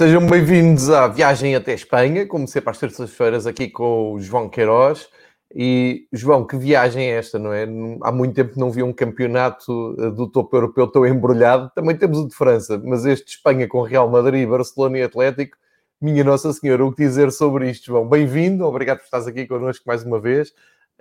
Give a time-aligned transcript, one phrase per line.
[0.00, 5.10] Sejam bem-vindos à viagem até Espanha, como sempre às terças-feiras aqui com o João Queiroz.
[5.54, 7.66] E, João, que viagem é esta, não é?
[8.00, 11.70] Há muito tempo não vi um campeonato eh, do topo europeu tão embrulhado.
[11.74, 15.58] Também temos o de França, mas este de Espanha com Real Madrid, Barcelona e Atlético,
[16.00, 18.08] minha Nossa Senhora, o que dizer sobre isto, João?
[18.08, 20.50] Bem-vindo, obrigado por estares aqui connosco mais uma vez.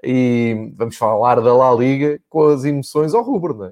[0.04, 3.71] E vamos falar da La Liga com as emoções ao rubro, não é?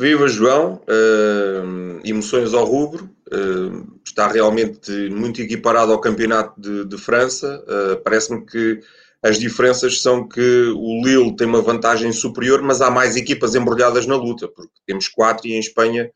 [0.00, 6.96] Viva João, uh, emoções ao rubro, uh, está realmente muito equiparado ao campeonato de, de
[6.96, 7.60] França.
[7.66, 8.80] Uh, Parece-me que
[9.24, 14.06] as diferenças são que o Lille tem uma vantagem superior, mas há mais equipas embrulhadas
[14.06, 16.08] na luta, porque temos quatro e em Espanha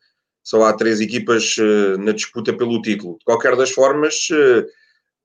[0.44, 1.56] só há três equipas
[1.98, 3.18] na disputa pelo título.
[3.18, 4.28] De qualquer das formas,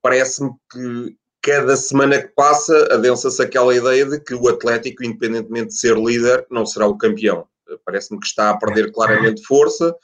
[0.02, 5.78] parece-me que cada semana que passa adensa-se aquela ideia de que o Atlético, independentemente de
[5.78, 7.46] ser líder, não será o campeão
[7.84, 9.94] Parece-me que está a perder claramente força,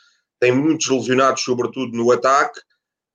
[0.41, 2.61] tem muitos lesionados, sobretudo no ataque,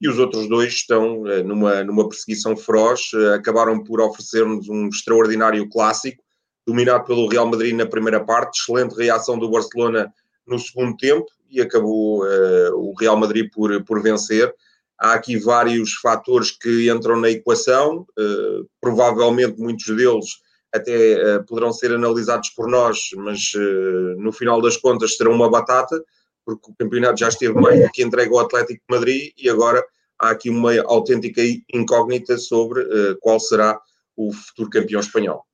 [0.02, 3.12] e os outros dois estão eh, numa, numa perseguição feroz.
[3.14, 6.24] Eh, acabaram por oferecer-nos um extraordinário clássico,
[6.66, 10.12] dominado pelo Real Madrid na primeira parte, excelente reação do Barcelona
[10.48, 14.54] no segundo tempo, e acabou uh, o Real Madrid por, por vencer.
[15.00, 20.28] Há aqui vários fatores que entram na equação, uh, provavelmente muitos deles
[20.74, 25.50] até uh, poderão ser analisados por nós, mas uh, no final das contas serão uma
[25.50, 26.04] batata,
[26.46, 29.84] porque o campeonato já esteve mais que entregue ao Atlético de Madrid e agora
[30.20, 31.42] há aqui uma autêntica
[31.74, 33.80] incógnita sobre uh, qual será
[34.16, 35.46] o futuro campeão espanhol.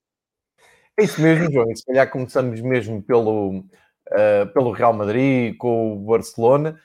[0.98, 1.76] É isso mesmo, João.
[1.76, 3.66] Se calhar começamos mesmo pelo,
[4.54, 6.80] pelo Real Madrid, com o Barcelona.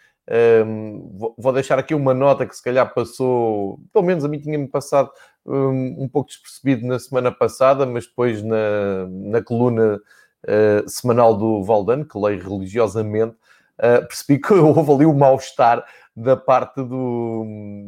[0.66, 4.68] Um, vou deixar aqui uma nota que se calhar passou, pelo menos a mim tinha-me
[4.68, 5.10] passado
[5.44, 12.04] um, pouco despercebido na semana passada, mas depois na, na coluna uh, semanal do Valdan,
[12.04, 13.34] que leio religiosamente,
[13.78, 15.84] uh, percebi que houve ali o um mal-estar
[16.22, 17.44] da parte do,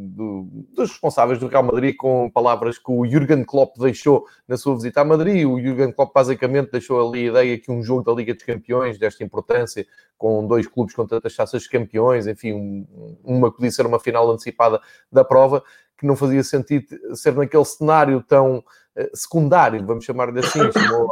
[0.09, 4.75] do, dos responsáveis do Real Madrid com palavras que o Jurgen Klopp deixou na sua
[4.75, 5.47] visita a Madrid.
[5.47, 8.99] O Jurgen Klopp basicamente deixou ali a ideia que um jogo da Liga dos Campeões,
[8.99, 12.87] desta importância, com dois clubes com tantas taças de campeões, enfim,
[13.23, 15.63] uma podia ser uma final antecipada da prova,
[15.99, 18.65] que não fazia sentido ser naquele cenário tão
[18.97, 21.09] eh, secundário, vamos chamar-lhe assim, chamou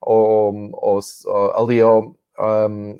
[0.00, 1.00] ao,
[1.56, 2.16] ali ao,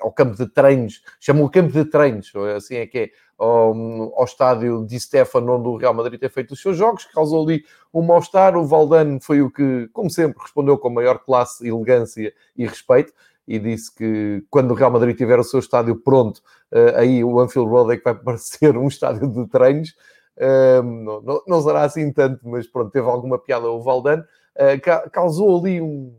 [0.00, 3.74] ao campo de treinos, chamou o campo de treinos, assim é que é, ao,
[4.16, 7.64] ao estádio de Stefano, onde o Real Madrid tem feito os seus jogos, causou ali
[7.92, 8.56] um mal-estar.
[8.56, 13.12] O Valdano foi o que, como sempre, respondeu com maior classe, elegância e respeito
[13.46, 16.38] e disse que quando o Real Madrid tiver o seu estádio pronto,
[16.72, 19.94] uh, aí o Anfield Road é que vai parecer um estádio de treinos.
[20.36, 24.24] Uh, não, não, não, será assim tanto, mas pronto, teve alguma piada o Valdano.
[24.56, 26.14] Uh, causou ali um,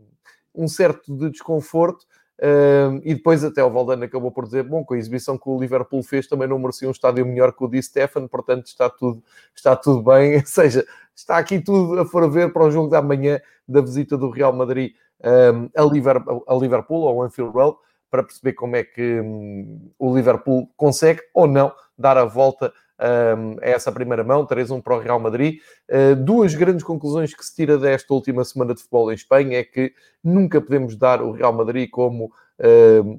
[0.53, 2.06] um certo de desconforto.
[2.38, 5.57] Uh, e depois até o Valdano acabou por dizer, bom, com a exibição que o
[5.57, 9.23] Liverpool fez também não merecia um estádio melhor que o de Stefan, portanto está tudo,
[9.56, 10.85] está tudo bem, ou seja,
[11.16, 14.94] está aqui tudo a ferver para o jogo da manhã da visita do Real Madrid
[15.23, 17.78] um, a, Liverpool, a Liverpool, ao Anfield Road,
[18.12, 23.58] para perceber como é que um, o Liverpool consegue ou não dar a volta um,
[23.62, 25.60] a essa primeira mão, 3-1 para o Real Madrid.
[25.90, 29.64] Uh, duas grandes conclusões que se tira desta última semana de futebol em Espanha é
[29.64, 32.32] que nunca podemos dar o Real Madrid como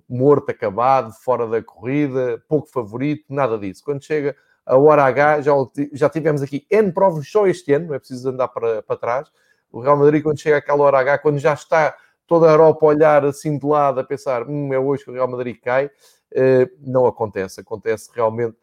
[0.09, 3.83] morto, acabado, fora da corrida, pouco favorito, nada disso.
[3.85, 4.35] Quando chega
[4.67, 5.53] a hora H, já,
[5.93, 9.31] já tivemos aqui N provas só este ano, não é preciso andar para, para trás.
[9.71, 11.95] O Real Madrid, quando chega àquela hora H, quando já está
[12.27, 15.15] toda a Europa a olhar assim de lado, a pensar, hum, é hoje que o
[15.15, 17.61] Real Madrid cai, uh, não acontece.
[17.61, 18.57] Acontece realmente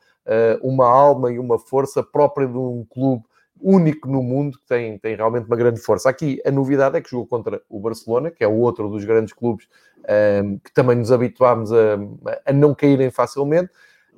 [0.62, 3.24] uma alma e uma força própria de um clube
[3.64, 6.10] único no mundo que tem, tem realmente uma grande força.
[6.10, 9.34] Aqui a novidade é que jogou contra o Barcelona, que é o outro dos grandes
[9.34, 11.98] clubes um, ehm, que também nos habituámos a,
[12.46, 13.72] a não caírem facilmente,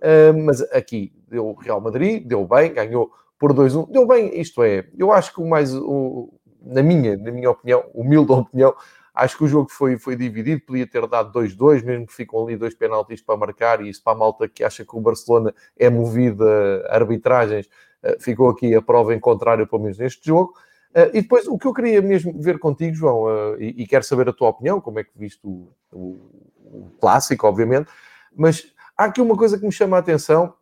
[0.03, 4.39] um, ehm, mas aqui deu o Real Madrid, deu bem, ganhou por 2-1, deu bem,
[4.39, 8.73] isto é, eu acho que o mais, o, na minha, na minha opinião, humilde opinião,
[9.15, 12.57] Acho que o jogo foi, foi dividido, podia ter dado 2-2, mesmo que ficam ali
[12.57, 15.89] dois penaltis para marcar, e isso para a malta que acha que o Barcelona é
[15.89, 17.69] movido a arbitragens,
[18.03, 20.53] eh, ficou aqui a prova em contrário, pelo menos neste jogo.
[20.93, 24.27] Eh, e depois, o que eu queria mesmo ver contigo, João, eh, e, quero saber
[24.27, 27.89] a tua opinião, como é que viste o, o, clássico, obviamente,
[28.35, 30.53] mas há aqui uma coisa que me chama a atenção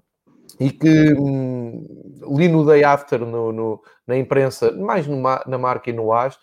[0.59, 1.87] e que hum,
[2.37, 6.37] li no day after no, no, na imprensa, mais na marca e no AS,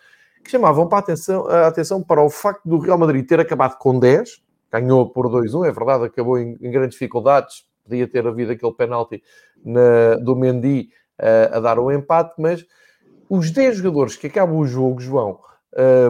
[0.51, 3.99] chamavam para a atenção, a atenção para o facto do Real Madrid ter acabado com
[3.99, 8.73] 10, ganhou por 2-1, é verdade, acabou em, em, grandes dificuldades, podia ter havido aquele
[8.73, 9.23] penalti
[9.65, 12.65] na, do Mendy uh, a dar o um empate, mas
[13.29, 15.41] os 10 jogadores que acabam o jogo, João,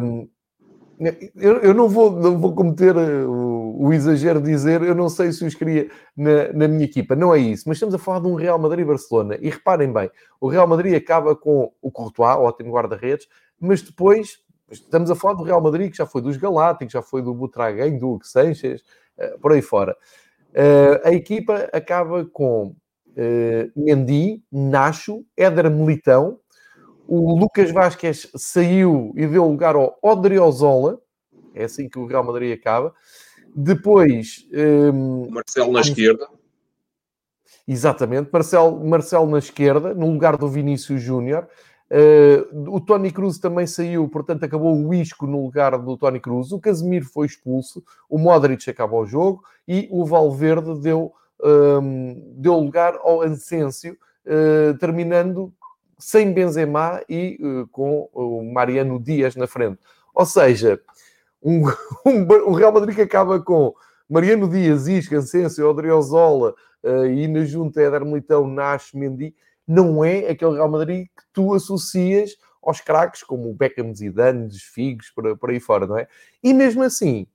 [0.03, 0.29] um,
[1.35, 5.09] eu, eu não, vou, não vou cometer eh, o, o, exagero de dizer eu não
[5.09, 8.21] sei se os queria na, na, minha equipa, não é isso, mas estamos a falar
[8.21, 12.73] de um Real Madrid-Barcelona e reparem bem, o Real Madrid acaba com o Courtois, ótimo
[12.73, 13.27] guarda-redes,
[13.61, 14.39] mas depois
[14.71, 17.99] estamos a falar do Real Madrid que já foi dos Galácticos, já foi do Butraguem,
[17.99, 18.83] do Hugo Sanches,
[19.19, 19.97] uh, por aí fora.
[20.51, 22.75] Uh, a equipa acaba com
[23.09, 26.39] uh, Mendy, Nacho, Éder Militão,
[27.07, 31.01] o Lucas Vasquez saiu e deu lugar ao Odriozola,
[31.55, 32.95] é assim que o Real Madrid acaba.
[33.55, 34.47] Depois.
[34.53, 36.29] Um, Marcelo na esquerda.
[37.67, 41.49] Exatamente, Marcelo, Marcelo na esquerda, no lugar do Vinícius Júnior.
[41.91, 46.53] Uh, o Tony Cruz também saiu, portanto, acabou o Isco no lugar do Tony Cruz.
[46.53, 52.55] O Casemiro foi expulso, o Modric acaba o jogo e o Valverde deu, um, deu
[52.55, 55.53] lugar ao Ansêncio, uh, terminando
[55.99, 59.81] sem Benzema e uh, com o Mariano Dias na frente.
[60.15, 60.81] Ou seja,
[61.43, 61.65] um,
[62.07, 63.75] um, um, Real Madrid que acaba com
[64.09, 66.55] Mariano Dias, Isca, Ansensio, Odriozola
[66.85, 69.35] uh, e na junta Éder Militão, Nash, Mendy,
[69.71, 75.11] não é aquele Real Madrid que tu associas aos craques como o Beckham, Zidane, Figos,
[75.11, 76.09] por, por aí fora, não é?
[76.43, 77.27] E mesmo assim,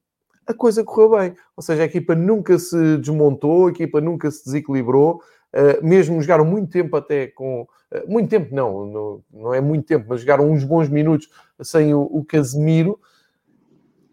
[0.45, 1.35] a coisa correu bem.
[1.55, 5.21] Ou seja, a equipa nunca se desmontou, a equipa nunca se desequilibrou,
[5.53, 7.61] uh, mesmo jogaram muito tempo até com.
[7.61, 11.29] Uh, muito tempo não, não, não, é muito tempo, mas jogaram uns bons minutos
[11.61, 12.99] sem o, o Casemiro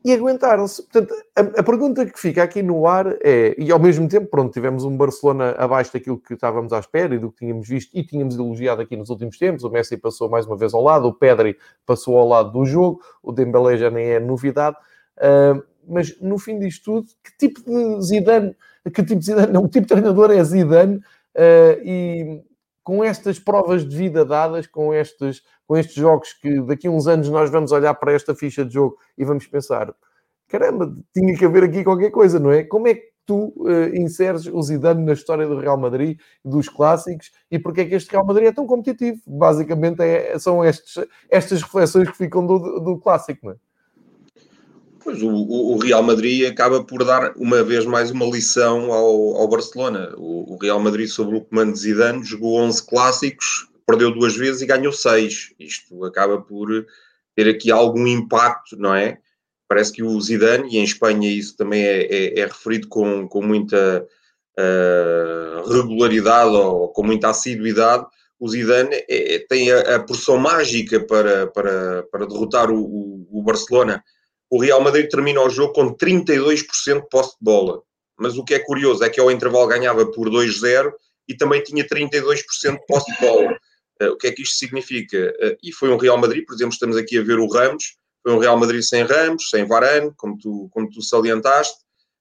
[0.05, 0.83] e aguentaram-se.
[0.83, 4.53] Portanto, a, a, pergunta que fica aqui no ar é, e ao mesmo tempo, pronto,
[4.53, 8.05] tivemos um Barcelona abaixo daquilo que estávamos à espera e do que tínhamos visto e
[8.05, 9.65] tínhamos elogiado aqui nos últimos tempos.
[9.65, 11.57] O Messi passou mais uma vez ao lado, o Pedri
[11.87, 14.77] passou ao lado do jogo, o Dembélé já nem é novidade.
[15.19, 19.65] Uh, mas no fim disto tudo, que tipo de Zidane, que tipo de Zidane, não,
[19.65, 22.43] o tipo de treinador é Zidane uh, e
[22.83, 27.07] com estas provas de vida dadas, com estes, com estes jogos que daqui a uns
[27.07, 29.95] anos nós vamos olhar para esta ficha de jogo e vamos pensar,
[30.49, 32.65] caramba, tinha que haver aqui qualquer coisa, não é?
[32.65, 37.31] Como é que tu uh, inseres o Zidane na história do Real Madrid, dos clássicos,
[37.51, 39.21] e porque é que este Real Madrid é tão competitivo?
[39.27, 43.57] Basicamente é, são estes, estas reflexões que ficam do, do clássico, não é?
[45.03, 49.49] Pois o, o, Real Madrid acaba por dar uma vez mais uma lição ao, ao
[49.49, 50.15] Barcelona.
[50.17, 54.63] O, o, Real Madrid, sob o comando de Zidane, jogou 11 clássicos, perdeu duas vezes
[54.63, 55.55] e ganhou 6.
[55.59, 56.87] Isto acaba por
[57.35, 59.19] ter aqui algum impacto, não é?
[59.67, 63.43] Parece que o Zidane, e em Espanha isso também é, é, é referido com, com
[63.43, 64.07] muita
[64.59, 68.07] uh, regularidade ou com muita assiduidade,
[68.39, 74.03] o Zidane é, tem a, a porção mágica para, para, para derrotar o, o Barcelona
[74.53, 76.67] o Real Madrid termina o jogo com 32%
[77.01, 77.83] de posse de bola.
[78.19, 80.93] Mas o que é curioso é que ao intervalo ganhava por 2-0
[81.27, 83.59] e também tinha 32% de posse de bola.
[83.99, 85.35] Uh, o que é que isto significa?
[85.43, 88.35] Uh, e foi um Real Madrid, por exemplo, estamos aqui a ver o Ramos, foi
[88.35, 91.79] um Real Madrid sem Ramos, sem Varane, como tu, como tu salientaste,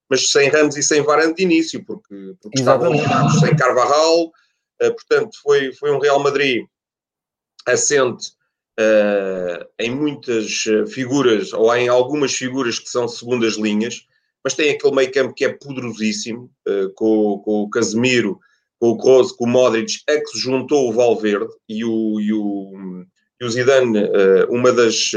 [0.10, 2.94] mas sem Ramos e sem Varane de início, porque, porque estavam
[3.42, 4.32] sem Carvajal, uh,
[4.80, 6.66] portanto foi, foi um Real Madrid
[7.68, 8.32] assente
[8.80, 14.06] uh, em muitas eh, figuras, ou em algumas figuras que são segundas linhas,
[14.44, 18.40] mas tem aquele meio campo que é poderosíssimo, uh, com, com, o Casemiro,
[18.80, 22.34] com o Kroos, com o Modric, a que se juntou o Valverde e o, e
[22.34, 23.06] o,
[23.40, 25.12] e o Zidane, uh, uma das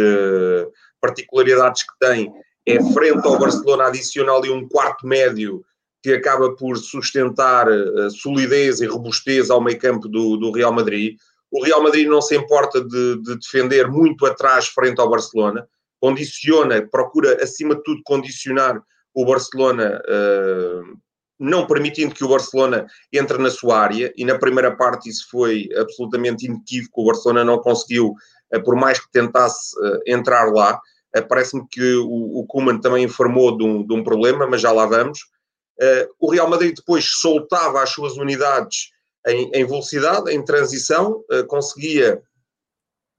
[1.00, 2.32] particularidades que tem
[2.66, 5.62] é frente ao Barcelona adicional e um quarto médio
[6.02, 7.66] que acaba por sustentar
[8.11, 11.16] solidez e robustez ao meio campo do, do Real Madrid.
[11.54, 15.64] O Real Madrid não se importa de, de defender muito atrás frente ao Barcelona,
[16.00, 18.82] condiciona, procura acima de tudo condicionar
[19.14, 20.99] o Barcelona, uh,
[21.38, 25.68] não permitindo que o Barcelona entre na sua área, e na primeira parte isso foi
[25.76, 28.14] absolutamente inequívoco, o Barcelona não conseguiu,
[28.52, 30.80] uh, por mais que tentasse uh, entrar lá,
[31.28, 35.20] parece-me que o, Koeman também informou de um, de um, problema, mas já lá vamos.
[36.18, 38.88] o Real Madrid depois soltava as suas unidades
[39.26, 42.23] em, em velocidade, em transição, uh, conseguia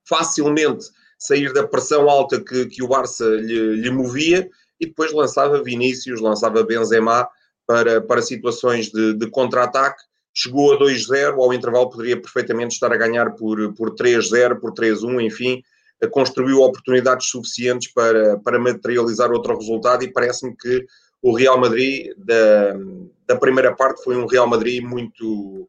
[0.08, 0.86] facilmente
[1.18, 6.22] sair da pressão alta que, que o Barça lhe, lhe movia e depois lançava Vinícius,
[6.22, 7.28] lançava Benzema
[7.66, 10.04] para, para situações de, de contra-ataque.
[10.34, 15.22] Chegou a 2-0, ao intervalo poderia perfeitamente estar a ganhar por, por 3-0, por 3-1,
[15.26, 15.64] enfim,
[16.02, 20.86] eh, construiu oportunidades suficientes para, para materializar outro resultado e parece-me que
[21.22, 22.78] o Real Madrid da,
[23.26, 25.68] da primeira parte foi um Real Madrid muito,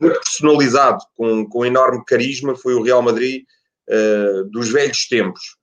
[0.00, 3.44] muito personalizado, com, com enorme carisma, foi o Real Madrid
[3.88, 5.56] uh, dos velhos tempos.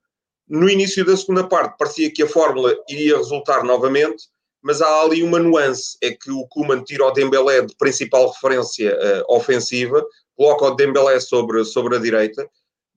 [0.48, 4.24] No início da segunda parte, parecia que a fórmula iria resultar novamente,
[4.62, 8.94] mas há ali uma nuance, é que o Koeman tira o Dembélé de principal referência
[8.94, 10.04] uh, ofensiva,
[10.36, 12.48] coloca o Dembélé sobre, sobre a direita,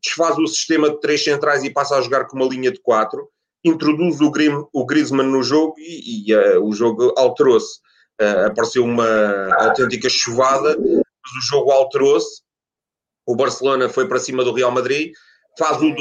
[0.03, 3.27] desfaz o sistema de três centrais e passa a jogar com uma linha de quatro,
[3.63, 7.79] introduz o, Grim, o Griezmann no jogo e, e uh, o jogo alterou-se.
[8.21, 10.77] Uh, apareceu uma autêntica chuvada,
[11.37, 12.41] o jogo alterou-se.
[13.25, 15.11] O Barcelona foi para cima do Real Madrid,
[15.57, 15.95] faz o 2-1,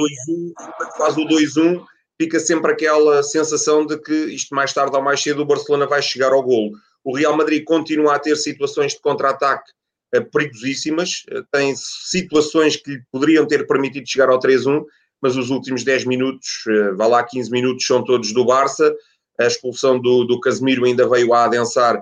[0.97, 1.83] faz o 2-1,
[2.21, 6.03] fica sempre aquela sensação de que isto mais tarde ou mais cedo o Barcelona vai
[6.03, 6.73] chegar ao golo.
[7.03, 9.71] O Real Madrid continua a ter situações de contra-ataque
[10.15, 14.85] uh, perigosíssimas, uh, tem situações que lhe poderiam ter permitido chegar ao 3-1,
[15.21, 18.95] mas os últimos 10 minutos, uh, vá lá 15 minutos, são todos do Barça.
[19.39, 22.01] A expulsão do, do Casemiro ainda veio a adensar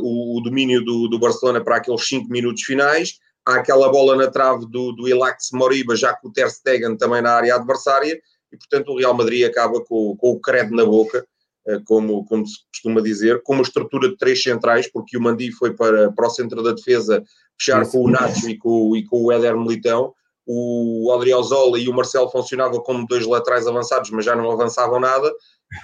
[0.00, 3.18] o, o, domínio do, do Barcelona para aqueles 5 minutos finais.
[3.46, 7.22] Há aquela bola na trave do, do Ilax Moriba, já com o Ter Stegen também
[7.22, 8.20] na área adversária,
[8.52, 11.26] e portanto o Real Madrid acaba com, com o credo na boca,
[11.66, 15.50] eh, como, como se costuma dizer, com uma estrutura de três centrais, porque o Mandi
[15.52, 17.22] foi para, para o centro da defesa
[17.58, 20.14] fechar com o Nacho e com, e com o Éder Militão,
[20.46, 24.98] o Adriel Zola e o Marcelo funcionavam como dois laterais avançados, mas já não avançavam
[24.98, 25.32] nada,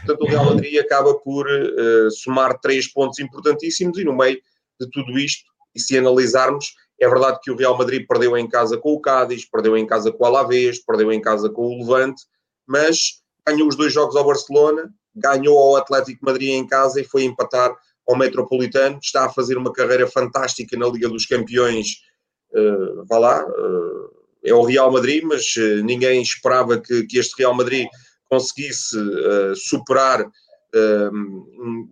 [0.04, 4.40] portanto o Real Madrid acaba por uh, somar três pontos importantíssimos e no meio
[4.80, 8.76] de tudo isto, e se analisarmos, é verdade que o Real Madrid perdeu em casa
[8.76, 12.22] com o Cádiz, perdeu em casa com o Alavés, perdeu em casa com o Levante,
[12.66, 17.24] mas ganhou os dois jogos ao Barcelona, ganhou ao Atlético Madrid em casa e foi
[17.24, 17.74] empatar
[18.06, 18.98] ao Metropolitano.
[19.02, 22.02] Está a fazer uma carreira fantástica na Liga dos Campeões.
[22.52, 24.10] Uh, vá lá, uh,
[24.44, 25.54] é o Real Madrid, mas
[25.84, 27.86] ninguém esperava que, que, este Real Madrid
[28.28, 30.30] conseguisse uh, superar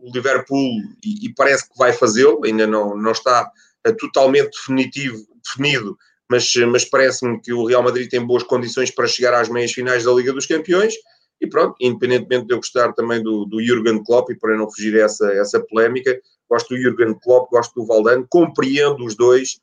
[0.03, 0.71] o Liverpool
[1.03, 2.45] e, e, parece que vai fazê-lo.
[2.45, 3.51] Ainda não, não está
[3.99, 5.97] totalmente definitivo, definido,
[6.31, 10.05] mas, mas parece-me que o Real Madrid tem boas condições para chegar às meias finais
[10.05, 10.95] da Liga dos Campeões.
[11.41, 14.99] E pronto, independentemente de eu gostar também do, do Jurgen Klopp, e para não fugir
[15.01, 19.61] a essa, essa polémica, gosto do Jurgen Klopp, gosto do Valdano, compreendo os dois,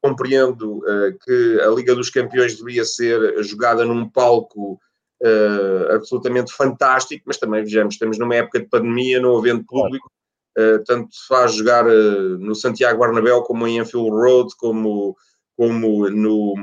[0.00, 4.78] compreendo uh, que a Liga dos Campeões devia ser jogada num palco
[5.22, 10.10] uh, absolutamente fantástico, mas também vejamos, estamos numa época de pandemia, não havendo público,
[10.58, 15.16] uh, tanto faz jogar uh, no Santiago Bernabéu como em Anfield Road, como,
[15.56, 16.54] como no,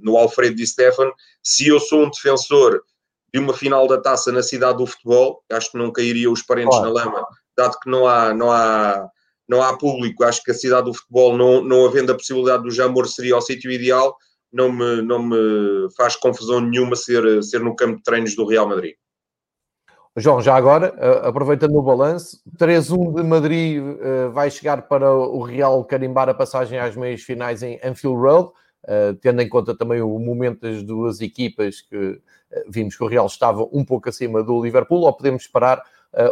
[0.00, 1.12] no Alfredo Di Stefano.
[1.42, 2.82] Se eu sou um defensor
[3.32, 6.78] de uma final da taça na cidade do futebol, acho que não cairia os parentes
[6.78, 9.08] na lama, dado que não há, não há,
[9.48, 12.70] não há público, acho que a cidade do futebol, não, não havendo a possibilidade do
[12.70, 14.16] Jamor, seria o sítio ideal.
[14.52, 18.68] Não me, não me faz confusão nenhuma ser, ser no campo de treinos do Real
[18.68, 18.94] Madrid.
[20.14, 20.88] João, já agora,
[21.26, 26.78] aproveitando o balanço, 3-1 de Madrid eh, vai chegar para o Real carimbar a passagem
[26.78, 28.50] às meias finais em Anfield Road,
[28.86, 33.06] eh, tendo em conta também o momento das duas equipas que eh, vimos que o
[33.06, 35.82] Real estava um pouco acima do Liverpool, ou podemos esperar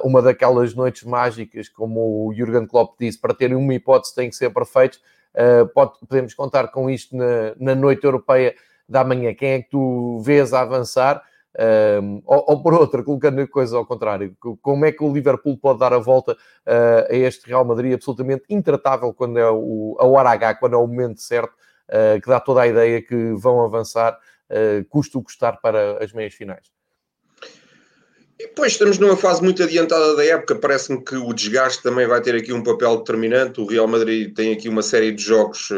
[0.04, 4.36] uma daquelas noites mágicas, como o Jurgen Klopp disse, para terem uma hipótese tem que
[4.36, 4.98] ser perfeito.
[6.00, 8.54] Podemos contar com isto na, na noite europeia
[8.88, 9.32] da manhã.
[9.34, 11.22] Quem é que tu vês a avançar?
[12.02, 15.58] Um, ou, ou, por outra, colocando a coisa ao contrário, como é que o Liverpool
[15.58, 20.06] pode dar a volta uh, a este Real Madrid absolutamente intratável quando é o, a
[20.06, 21.52] hora H, quando é o momento certo,
[21.88, 24.16] uh, que dá toda a ideia que vão avançar,
[24.48, 26.70] uh, custo custar para as meias finais?
[28.40, 32.34] Depois estamos numa fase muito adiantada da época, parece-me que o desgaste também vai ter
[32.34, 33.60] aqui um papel determinante.
[33.60, 35.68] O Real Madrid tem aqui uma série de jogos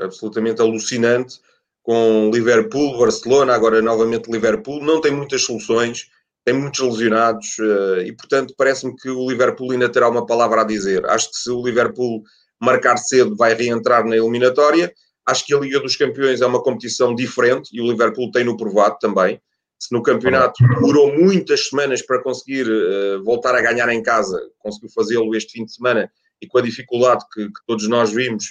[0.00, 1.40] absolutamente alucinante
[1.82, 6.10] com Liverpool, Barcelona, agora novamente Liverpool, não tem muitas soluções,
[6.44, 10.64] tem muitos lesionados eh, e, portanto, parece-me que o Liverpool ainda terá uma palavra a
[10.64, 11.04] dizer.
[11.06, 12.22] Acho que se o Liverpool
[12.60, 14.94] marcar cedo, vai reentrar na eliminatória.
[15.26, 18.96] Acho que a Liga dos Campeões é uma competição diferente e o Liverpool tem-no provado
[19.00, 19.40] também.
[19.82, 24.88] Se no campeonato demorou muitas semanas para conseguir uh, voltar a ganhar em casa, conseguiu
[24.90, 26.08] fazê-lo este fim de semana
[26.40, 28.44] e com a dificuldade que, que todos nós vimos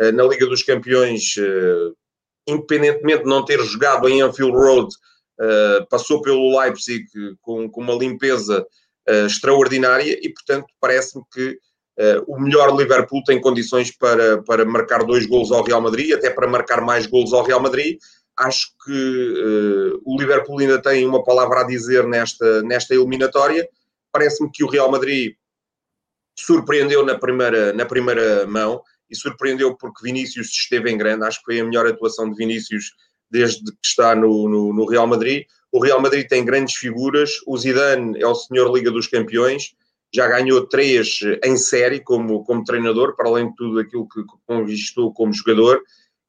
[0.00, 1.96] uh, na Liga dos Campeões, uh,
[2.48, 4.88] independentemente de não ter jogado em Anfield Road,
[5.88, 7.06] passou pelo Leipzig
[7.40, 8.64] com, com uma limpeza
[9.26, 11.58] extraordinária e, portanto, parece-me que
[12.28, 16.46] o melhor Liverpool tem condições para, para marcar dois golos ao Real Madrid, até para
[16.46, 17.98] marcar mais golos ao Real Madrid.
[18.42, 23.68] Acho que o Liverpool ainda tem uma palavra a dizer nesta, nesta eliminatória.
[24.10, 25.34] Parece-me que o Real Madrid
[26.38, 31.24] surpreendeu na primeira, na primeira mão e surpreendeu porque Vinícius esteve em grande.
[31.24, 32.92] Acho que foi a melhor atuação de Vinícius
[33.30, 35.44] desde que está no, no, no, Real Madrid.
[35.70, 37.30] O Real Madrid tem grandes figuras.
[37.46, 39.74] O Zidane é o senhor Liga dos Campeões.
[40.14, 45.12] Já ganhou três em série como, como treinador, para além de tudo aquilo que conquistou
[45.12, 45.82] como jogador.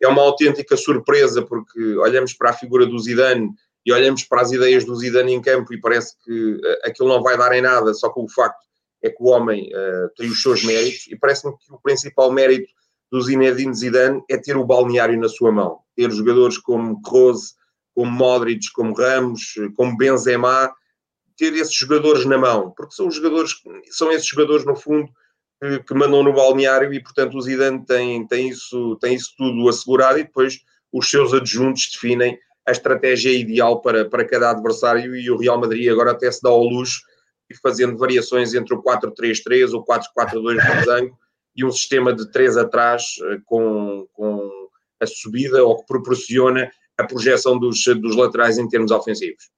[0.03, 3.50] É uma autêntica surpresa porque olhamos para a figura do Zidane
[3.86, 7.24] e olhamos para as ideias do Zidane em campo e parece que eh, aquilo não
[7.24, 8.63] vai dar em nada, só com o facto
[9.01, 12.72] é que o homem uh, tem os seus méritos e parece-me que o principal mérito
[13.12, 15.79] do Zinedine Zidane é ter o balneário na sua mão.
[15.95, 17.53] Ter jogadores como Kroos,
[17.93, 20.74] como Modric, como Ramos, como Benzema,
[21.38, 23.51] ter esses jogadores na mão, porque são jogadores,
[23.91, 25.12] são esses jogadores no fundo
[25.86, 30.20] que, mandam no balneário e portanto o Zidane tem, tem, isso, tem isso tudo assegurado
[30.20, 30.60] e depois
[30.91, 35.89] os seus adjuntos definem a estratégia ideal para, para cada adversário e o Real Madrid
[35.89, 37.01] agora até se dá ao luxo
[37.50, 41.20] e fazendo variações entre o 4-3-3 ou 4-4-2 no Zango
[41.55, 44.50] e um sistema de 3 atrás eh, com, com
[45.00, 49.51] a subida ou que proporciona a projeção dos, dos laterais em termos ofensivos.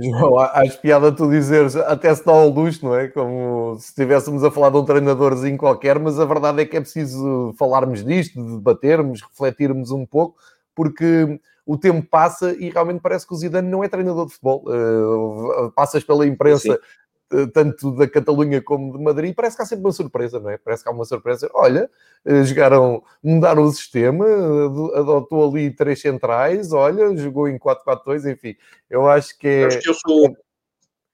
[0.00, 3.08] João, acho piada tu dizeres até se dá ao luxo, não é?
[3.08, 6.80] Como se estivéssemos a falar de um treinadorzinho qualquer, mas a verdade é que é
[6.80, 10.36] preciso falarmos disto, debatermos, refletirmos um pouco,
[10.74, 14.64] porque o tempo passa e realmente parece que o Zidane não é treinador de futebol.
[14.66, 16.78] Uh, passas pela imprensa
[17.52, 20.58] tanto da Catalunha como de Madrid, parece que há sempre uma surpresa, não é?
[20.58, 21.50] Parece que há uma surpresa.
[21.52, 21.90] Olha,
[22.24, 24.24] eh, jogaram, mudaram o sistema,
[24.94, 28.56] adotou ali três centrais, olha, jogou em 4-4-2, enfim.
[28.88, 29.68] Eu acho que é.
[29.84, 30.36] Eu sou,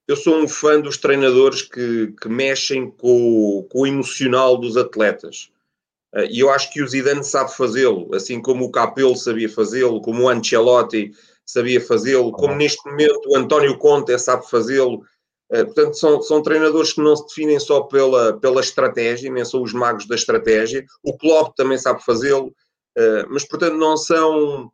[0.06, 5.50] eu sou um fã dos treinadores que, que mexem com, com o emocional dos atletas.
[6.14, 10.00] Eh, e eu acho que o Zidane sabe fazê-lo, assim como o Capello sabia fazê-lo,
[10.00, 11.12] como o Ancelotti
[11.44, 15.04] sabia fazê-lo, como neste momento o António Conte sabe fazê-lo.
[15.50, 19.62] Eh, portanto, são, são treinadores que não se definem só pela, pela estratégia, nem são
[19.62, 20.84] os magos da estratégia.
[21.02, 22.54] O Klopp também sabe fazê-lo,
[22.96, 24.70] eh, mas, portanto, não são,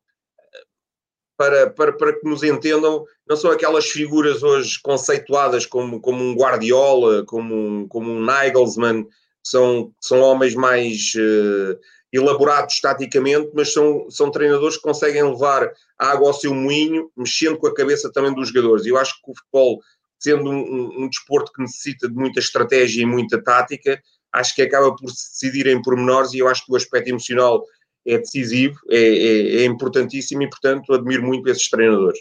[1.41, 6.35] para, para, para que nos entendam, não são aquelas figuras hoje conceituadas como, como um
[6.35, 9.09] Guardiola, como um, como um Nagelsmann,
[9.43, 11.79] são, são homens mais uh,
[12.13, 17.57] elaborados taticamente, mas são, são treinadores que conseguem levar a água ao seu moinho, mexendo
[17.57, 18.85] com a cabeça também dos jogadores.
[18.85, 19.81] E eu acho que o futebol
[20.21, 24.01] sendo um, um, desporto que necessita de muita estratégia e muita tática,
[24.33, 27.65] acho que acaba por se decidir em pormenores e eu acho que o aspecto emocional
[28.07, 32.19] é decisivo, é, é, é importantíssimo e, portanto, admiro muito esses treinadores.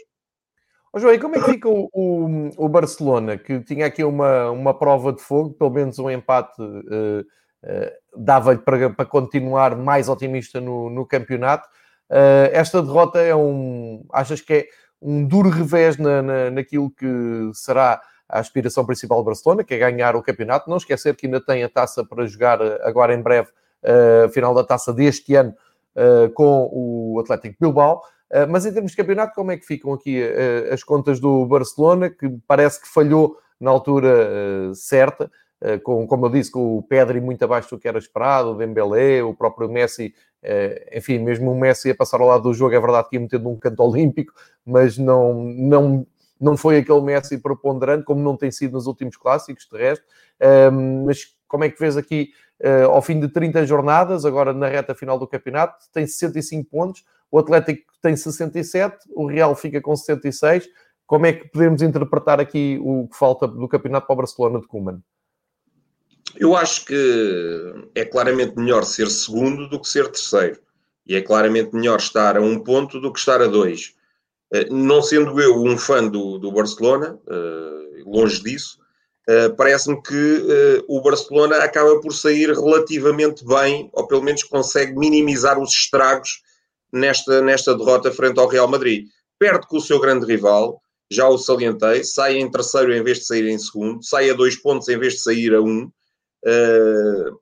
[0.91, 4.49] Oh, João, e como é que fica o, o, o, Barcelona, que tinha aqui uma,
[4.49, 10.09] uma prova de fogo, pelo menos um empate uh, uh, dava-lhe para, para continuar mais
[10.09, 11.67] otimista no, no campeonato.
[12.09, 14.03] Uh, esta derrota é um.
[14.11, 14.67] Achas que é
[15.01, 17.05] um duro revés na, na, naquilo que
[17.53, 20.69] será a aspiração principal do Barcelona, que é ganhar o campeonato.
[20.69, 23.49] Não esquecer que ainda tem a taça para jogar eh, agora em breve,
[23.83, 25.53] uh, final da taça deste ano,
[25.95, 28.03] uh, com o Atlético Bilbao.
[28.31, 31.43] Uh, mas em termos de campeonato, como é que ficam aqui uh, as contas do
[31.47, 35.29] Barcelona, que parece que falhou na altura certa,
[35.83, 39.21] com, como eu disse, com o Pedri muito abaixo do que era esperado, o Dembélé,
[39.21, 40.15] o próprio Messi
[40.93, 43.49] enfim, mesmo o Messi a passar ao lado do jogo, é verdade que ia metendo
[43.49, 44.33] um canto olímpico,
[44.65, 46.07] mas não, não,
[46.39, 50.05] não foi aquele Messi preponderante, como não tem sido nos últimos clássicos, de resto.
[51.05, 54.93] Mas como é que vês aqui, eh, ao fim de 30 jornadas, agora na reta
[54.95, 60.67] final do campeonato, tem 65 pontos, o Atlético tem 67, o Real fica com 66.
[61.05, 64.67] Como é que podemos interpretar aqui o que falta do campeonato para o Barcelona de
[64.67, 65.01] Koeman?
[66.35, 70.59] Eu acho que é claramente melhor ser segundo do que ser terceiro.
[71.05, 73.93] E é claramente melhor estar a um ponto do que estar a dois.
[74.53, 78.79] Eh, não sendo eu um fã do, do Barcelona, eh, longe disso,
[79.27, 85.59] eh, parece-me que o Barcelona acaba por sair relativamente bem, ou pelo menos consegue minimizar
[85.59, 86.41] os estragos
[86.91, 89.07] nesta, nesta derrota frente ao Real Madrid.
[89.37, 93.25] Perde com o seu grande rival, já o salientei, sai em terceiro em vez de
[93.25, 95.91] sair em segundo, sai a dois pontos em vez de sair a um,
[96.45, 97.39] uh,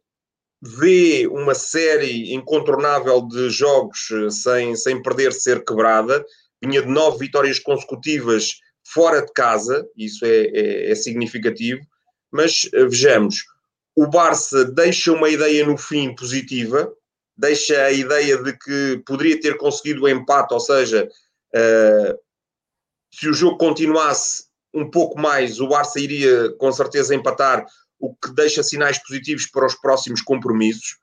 [0.61, 6.25] vê uma série incontornável de jogos eh, sem, sem perder ser quebrada,
[6.61, 11.81] vinha de nove vitórias consecutivas fora de casa, isso é, é, é significativo,
[12.31, 13.43] mas uh, vejamos,
[13.95, 16.91] o Barça deixa uma ideia no fim positiva,
[17.35, 21.07] deixa a ideia de que poderia ter conseguido o empate, ou seja,
[21.55, 22.19] uh,
[23.13, 27.65] se o jogo continuasse um pouco mais, o Barça iria com certeza empatar
[27.99, 30.97] o que deixa sinais positivos para os próximos compromissos.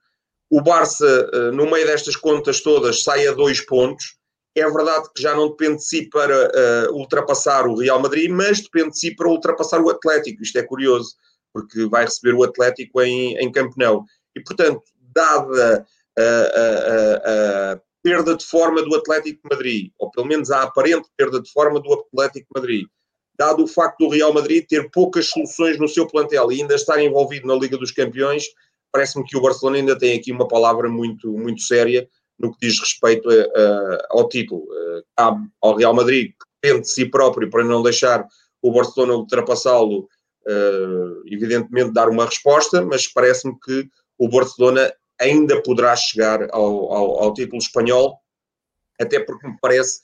[0.50, 4.16] O Barça, eh, no meio destas contas todas, sai a dois pontos.
[4.54, 8.60] É verdade que já não depende de si para uh, ultrapassar o Real Madrid, mas
[8.60, 10.44] depende de si para ultrapassar o Atlético.
[10.44, 11.16] Isto é curioso,
[11.52, 14.04] porque vai receber o Atlético em, em Camp Nou.
[14.36, 15.84] E, portanto, dada
[16.16, 21.08] a, a, a, perda de forma do Atlético de Madrid, ou pelo menos a aparente
[21.16, 22.86] perda de forma do Atlético de Madrid,
[23.36, 27.02] dado o facto do Real Madrid ter poucas soluções no seu plantel e ainda estar
[27.02, 28.44] envolvido na Liga dos Campeões,
[28.92, 32.78] parece-me que o Barcelona ainda tem aqui uma palavra muito, muito séria no que diz
[32.80, 34.66] respeito a, a, ao título.
[35.16, 38.26] Cabe ao Real Madrid, que depende de si próprio para não deixar
[38.62, 40.08] o Barcelona ultrapassá-lo,
[40.46, 47.24] uh, evidentemente dar uma resposta, mas parece-me que o Barcelona ainda poderá chegar ao, ao,
[47.24, 48.18] ao título espanhol,
[49.00, 50.00] até porque me parece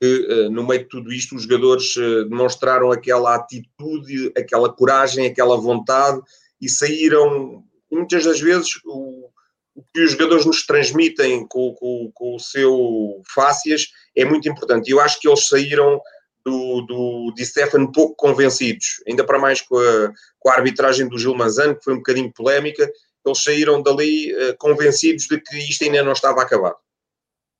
[0.00, 1.94] que no meio de tudo isto os jogadores
[2.28, 6.20] demonstraram aquela atitude, aquela coragem, aquela vontade
[6.60, 9.30] e saíram, muitas das vezes, o,
[9.74, 14.88] o que os jogadores nos transmitem com, com, com, o seu fácias é muito importante.
[14.88, 16.00] E eu acho que eles saíram
[16.44, 21.18] do, do Di Stefano pouco convencidos, ainda para mais com a, com a arbitragem do
[21.18, 22.90] Gil Manzano, que foi um bocadinho polémica,
[23.24, 26.76] eles saíram dali uh, convencidos de que isto ainda não estava acabado.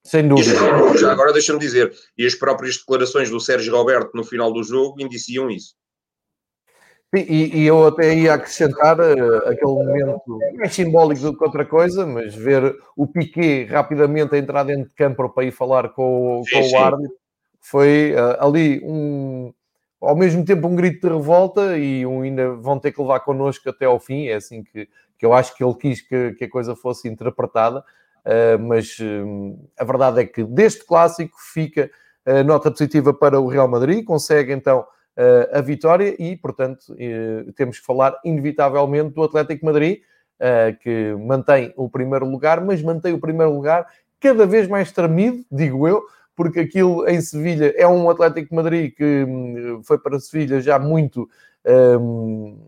[0.05, 0.55] Sem dúvida.
[0.99, 5.01] Já agora deixa-me dizer, e as próprias declarações do Sérgio Roberto no final do jogo
[5.01, 5.75] indiciam isso.
[7.13, 12.07] E, e, eu até ia acrescentar uh, aquele momento mais simbólico do que outra coisa,
[12.07, 16.63] mas ver o Piquet rapidamente entrar dentro de campo para ir falar com, sim, com
[16.63, 16.77] sim.
[16.77, 17.17] o árbitro
[17.61, 19.53] foi uh, ali um,
[20.01, 23.69] ao mesmo tempo um grito de revolta e um, ainda vão ter que levar connosco
[23.69, 24.29] até ao fim.
[24.29, 27.85] É assim que, que eu acho que ele quis que, que a coisa fosse interpretada,
[28.61, 28.97] mas
[29.79, 31.91] a verdade é que deste clássico fica
[32.45, 34.81] nota positiva para o Real Madrid, consegue então
[35.17, 36.95] uh, a vitória e, portanto,
[37.55, 40.01] temos que falar inevitavelmente do Atlético Madrid,
[40.41, 43.87] uh, que mantém o primeiro lugar, mas mantém o primeiro lugar
[44.21, 46.03] cada vez mais tremido, digo eu,
[46.37, 51.29] porque aquilo em Sevilha é um Atlético Madrid que um, foi para Sevilha já muito
[51.99, 52.59] um,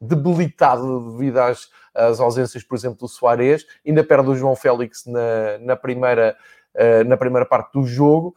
[0.00, 5.58] debilitado devido às, às, ausências, por exemplo, do Soares, ainda perde o João Félix na,
[5.60, 6.36] na primeira,
[6.74, 8.34] uh, na primeira parte do jogo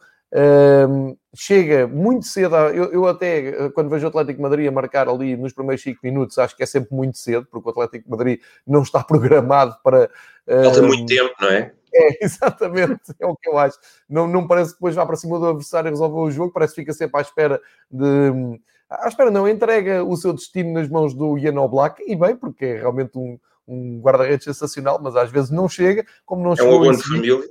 [1.34, 5.36] chega muito cedo, a, eu, eu, até quando vejo o Atlético Madrid a marcar ali
[5.36, 8.82] nos primeiros 5 minutos, acho que é sempre muito cedo, porque o Atlético Madrid não
[8.82, 10.10] está programado para.
[10.46, 11.72] Falta muito tempo, não é?
[11.94, 13.78] É, exatamente, é o que eu acho.
[14.08, 16.74] Não, não parece que depois vá para cima do adversário e resolver o jogo, parece
[16.74, 18.58] que fica sempre à espera de.
[19.00, 22.64] À espera, não, entrega o seu destino nas mãos do Ian Oblak, e bem, porque
[22.64, 26.84] é realmente um, um guarda-redes sensacional, mas às vezes não chega, como não é chegou.
[26.84, 27.42] É um de família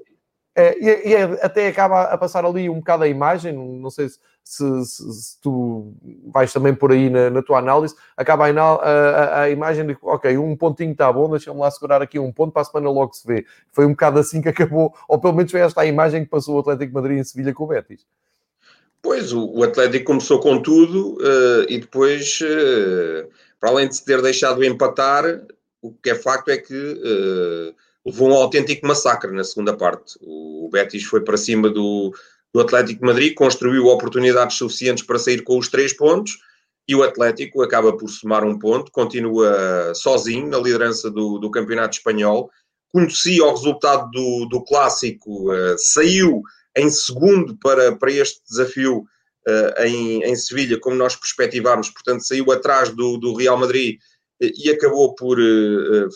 [0.53, 4.09] é, e, e é, até acaba a passar ali um bocado a imagem, não sei
[4.09, 5.93] se, se, se, se tu
[6.27, 10.37] vais também por aí na, na tua análise, acaba a, a, a, imagem de ok,
[10.37, 13.25] um pontinho está bom, deixa-me lá segurar aqui um ponto para a semana logo se
[13.25, 13.45] vê.
[13.71, 16.57] Foi um bocado assim que acabou, ou pelo menos foi esta a imagem que passou
[16.57, 18.05] o Atlético Madrid em Sevilha com o Betis.
[19.01, 23.27] Pois, o, o Atlético começou com tudo uh, e depois, uh,
[23.59, 25.41] para além de se ter deixado empatar,
[25.81, 30.17] o que é facto é que uh, levou um autêntico massacre na segunda parte.
[30.21, 32.13] O Betis foi para cima do,
[32.53, 36.37] do Atlético Madrid, construiu oportunidades suficientes para sair com os três pontos
[36.87, 41.97] e o Atlético acaba por somar um ponto, continua sozinho na liderança do, do Campeonato
[41.97, 42.51] Espanhol.
[42.91, 46.43] Conhecia o resultado do, do clássico, uh, saiu
[46.77, 48.99] em segundo para, para este desafio
[49.47, 53.97] uh, em, em Sevilha, como nós perspectivámos, portanto, saiu atrás do, do Real Madrid
[54.41, 55.37] uh, e acabou por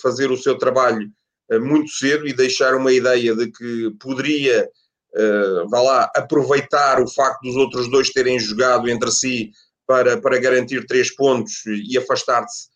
[0.01, 1.09] fazer o seu trabalho
[1.51, 4.67] eh, muito cedo e deixar uma ideia de que poderia,
[5.15, 9.51] uh, vá lá, aproveitar o facto dos outros dois terem jogado entre si
[9.87, 12.67] para, para garantir três pontos e afastar-se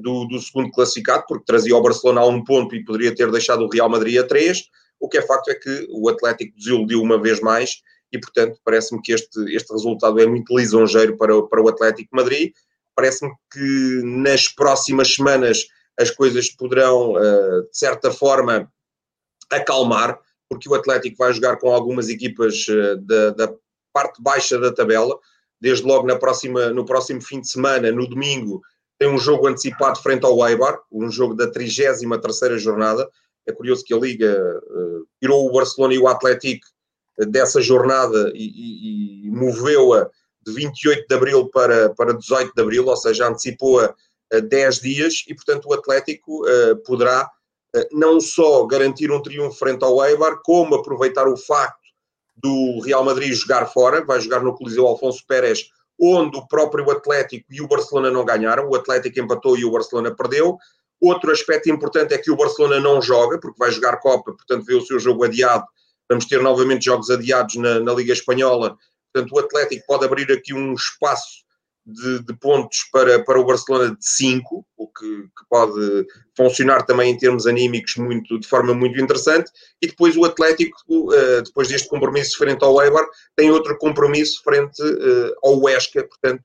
[0.00, 3.64] do, do segundo classificado, porque trazia o Barcelona a um ponto e poderia ter deixado
[3.64, 4.64] o Real Madrid a três.
[5.00, 7.82] O que é facto é que o Atlético desiludiu uma vez mais
[8.12, 12.52] e, portanto, parece-me que este, este resultado é muito lisonjeiro para, para o Atlético Madrid.
[12.94, 15.66] Parece-me que nas próximas semanas
[15.98, 18.70] as coisas poderão, eh, de certa forma,
[19.50, 23.54] acalmar, porque o Atlético vai jogar com algumas equipas eh, da, da
[23.92, 25.18] parte baixa da tabela,
[25.60, 28.62] desde logo na próxima, no próximo fim de semana, no domingo,
[28.98, 33.08] tem um jogo antecipado frente ao Eibar, um jogo da 33ª jornada.
[33.46, 36.66] É curioso que a Liga uh, tirou o Barcelona e o Atlético
[37.28, 40.10] dessa jornada e, e, e moveu-a
[40.46, 43.94] de 28 de Abril para, para 18 de Abril, ou seja, antecipou-a
[44.32, 47.30] 10 dias e, portanto, o Atlético eh, poderá
[47.74, 51.86] eh, não só garantir um triunfo frente ao Eibar, como aproveitar o facto
[52.36, 57.46] do Real Madrid jogar fora, vai jogar no Coliseu Alfonso Pérez, onde o próprio Atlético
[57.50, 60.58] e o Barcelona não ganharam, o Atlético empatou e o Barcelona perdeu.
[61.00, 64.74] Outro aspecto importante é que o Barcelona não joga, porque vai jogar Copa, portanto vê
[64.74, 65.64] o seu jogo adiado.
[66.08, 68.76] Vamos ter novamente jogos adiados na, na Liga Espanhola.
[69.12, 71.44] Portanto, o Atlético pode abrir aqui um espaço
[71.86, 76.06] de, de, pontos para, para o Barcelona de 5, o que, que, pode
[76.36, 79.50] funcionar também em termos anímicos muito, de forma muito interessante.
[79.80, 83.06] E depois o Atlético, uh, depois deste compromisso frente ao Eibar,
[83.36, 86.02] tem outro compromisso frente uh, ao Huesca.
[86.02, 86.42] Portanto,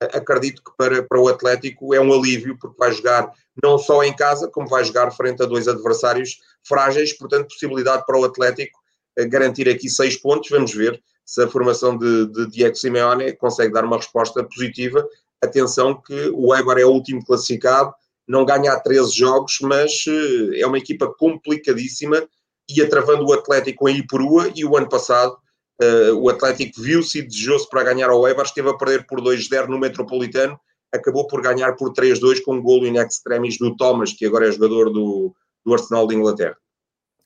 [0.00, 3.30] acredito que para, para o Atlético é um alívio, porque vai jogar
[3.62, 7.12] não só em casa, como vai jogar frente a dois adversários frágeis.
[7.16, 8.78] Portanto, possibilidade para o Atlético
[9.18, 10.50] uh, garantir aqui seis pontos.
[10.50, 15.06] Vamos ver se a formação de, de Diego Simeone consegue dar uma resposta positiva.
[15.42, 17.92] Atenção que o Eibar é o último classificado,
[18.26, 22.26] não ganha há 13 jogos, mas eh, é uma equipa complicadíssima,
[22.68, 25.36] ia travando o Atlético em Iperua e o ano passado
[25.82, 29.66] Uh, o Atlético viu-se e desejou-se para ganhar ao Eibar, esteve a perder por 2-0
[29.66, 30.58] no Metropolitano,
[30.92, 34.52] acabou por ganhar por 3-2 com um golo in extremis do Thomas, que agora é
[34.52, 35.34] jogador do,
[35.64, 36.56] do Arsenal de Inglaterra.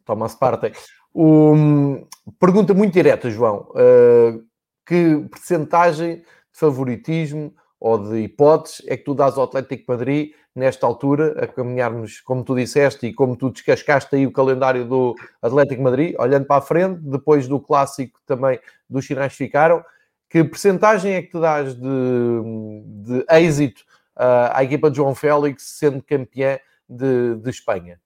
[0.04, 0.72] Thomas Partey.
[1.14, 2.06] Um,
[2.38, 3.70] pergunta muito direta, João.
[3.70, 4.42] Uh,
[4.86, 10.86] que percentagem de favoritismo ou de hipóteses é que tu dás ao Atlético Madrid nesta
[10.86, 15.82] altura, a caminharmos, como tu disseste, e como tu descascaste aí o calendário do Atlético
[15.82, 18.58] Madrid, olhando para a frente, depois do clássico também
[18.90, 19.84] dos sinais ficaram,
[20.28, 23.82] que percentagem é que tu dás de, de êxito
[24.16, 28.00] uh, à equipa de João Félix sendo campeã de, de Espanha?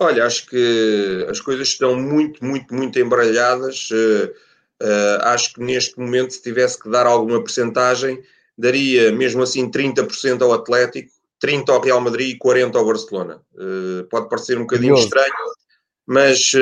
[0.00, 3.90] Olha, acho que as coisas estão muito, muito, muito embaralhadas.
[3.90, 4.32] Uh,
[4.82, 8.22] uh, acho que neste momento, se tivesse que dar alguma percentagem,
[8.58, 11.10] daria mesmo assim 30% ao Atlético,
[11.42, 13.40] 30% ao Real Madrid e 40% ao Barcelona.
[13.54, 15.08] Uh, pode parecer um bocadinho Curioso.
[15.08, 15.34] estranho,
[16.06, 16.52] mas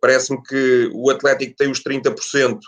[0.00, 2.60] parece-me que o Atlético tem os 30%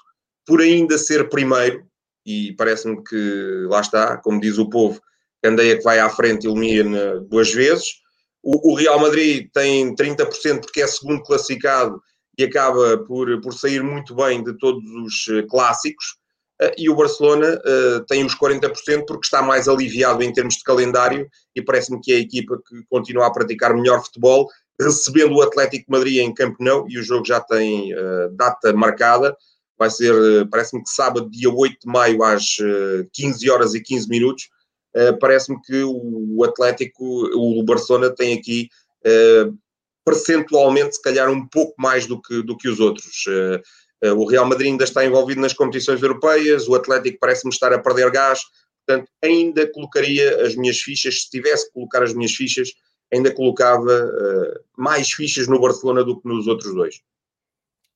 [0.45, 1.87] por ainda ser primeiro,
[2.27, 5.01] e parece-me que lá está, como diz o povo,
[5.43, 7.87] Candeia que vai à frente ilumina duas vezes.
[8.43, 12.01] O, o, Real Madrid tem 30% porque é segundo classificado
[12.37, 16.17] e acaba por, por sair muito bem de todos os eh, clássicos.
[16.61, 20.65] Uh, e o Barcelona uh, tem os 40% porque está mais aliviado em termos de
[20.65, 24.49] calendário e parece-me que é a equipa que continua a praticar melhor futebol,
[24.81, 29.37] recebendo o Atlético Madrid em Camp Nou e o jogo já tem uh, data marcada
[29.79, 32.57] vai ser, eh, parece-me que sábado, dia 8 de maio, às
[33.13, 34.49] 15 eh, horas e 15 minutos.
[34.95, 38.69] Eh, parece-me que o Atlético, o Barcelona tem aqui
[40.05, 43.25] percentualmente, se calhar, um pouco mais do que, do que os outros.
[44.03, 48.11] O Real Madrid ainda está envolvido nas competições europeias, o Atlético parece-me estar a perder
[48.11, 48.41] gás,
[48.87, 52.71] portanto, ainda colocaria as minhas fichas, se tivesse que colocar as minhas fichas,
[53.13, 53.91] ainda colocava
[54.77, 57.01] mais fichas no Barcelona do que nos outros dois.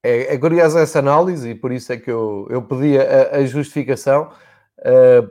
[0.04, 3.46] É, é curiosa essa análise e por isso é que eu, eu pedi a, a
[3.46, 4.51] justificação, uh,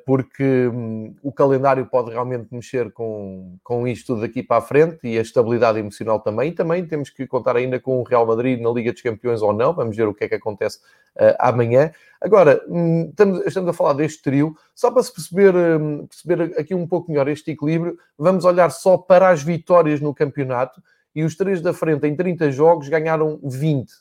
[0.05, 5.17] porque um, o calendário pode realmente mexer com, com isto daqui para a frente e
[5.17, 6.49] a estabilidade emocional também.
[6.49, 9.51] E também temos que contar ainda com o Real Madrid na Liga dos Campeões ou
[9.51, 9.73] não.
[9.73, 10.77] Vamos ver o que é que acontece
[11.17, 11.91] uh, amanhã.
[12.21, 16.73] Agora, um, estamos, estamos, a falar deste trio, só para se perceber, um, perceber aqui
[16.73, 20.81] um pouco melhor este equilíbrio, vamos olhar só para as vitórias no campeonato.
[21.13, 23.91] E os três da frente, em 30 jogos, ganharam 20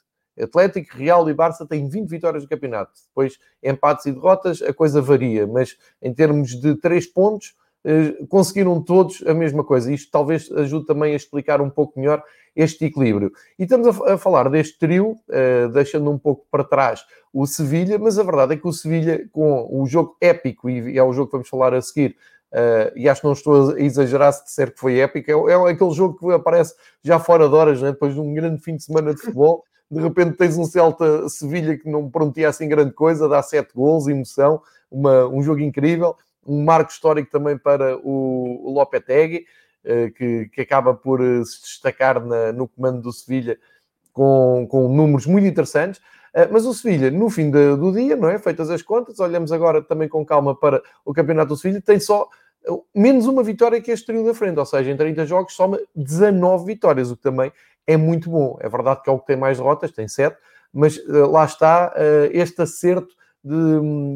[0.43, 2.93] Atlético, Real e Barça têm 20 vitórias no campeonato.
[3.09, 8.83] Depois, empates e derrotas, a coisa varia, mas em termos de 3 pontos, eh, conseguiram
[8.83, 9.93] todos a mesma coisa.
[9.93, 12.23] Isto talvez ajude também a explicar um pouco melhor
[12.55, 13.33] este equilíbrio.
[13.59, 18.19] E estamos a, falar deste trio, eh, deixando um pouco para trás o Sevilha, mas
[18.19, 21.33] a verdade é que o Sevilha, com o jogo épico, e é o jogo que
[21.33, 22.17] vamos falar a seguir,
[22.53, 25.71] Uh, e acho que não estou a exagerar se disser que foi épico, é, é,
[25.71, 27.93] aquele jogo que aparece já fora de horas, né?
[27.93, 31.77] depois de um grande fim de semana de futebol, de repente tens um Celta Sevilha
[31.77, 36.65] que não prometia assim grande coisa, dá sete gols, emoção, uma, um jogo incrível, um
[36.65, 39.47] marco histórico também para o, o Lopetegui,
[39.85, 43.59] uh, que, que acaba por uh, se destacar na, no comando do Sevilha
[44.13, 46.01] com, com números muito interessantes.
[46.35, 48.39] Uh, mas o Sevilha, no fim do dia, não é?
[48.39, 52.29] Feitas as contas, olhamos agora também com calma para o campeonato do Sevilha, tem só
[52.95, 56.65] menos uma vitória que este trio da frente, ou seja, em 30 jogos soma 19
[56.67, 57.53] vitórias, o que também
[57.87, 58.59] é muito bom.
[58.61, 60.37] É verdade que é o que tem mais derrotas, tem 7,
[60.73, 63.57] mas uh, lá está uh, este acerto de,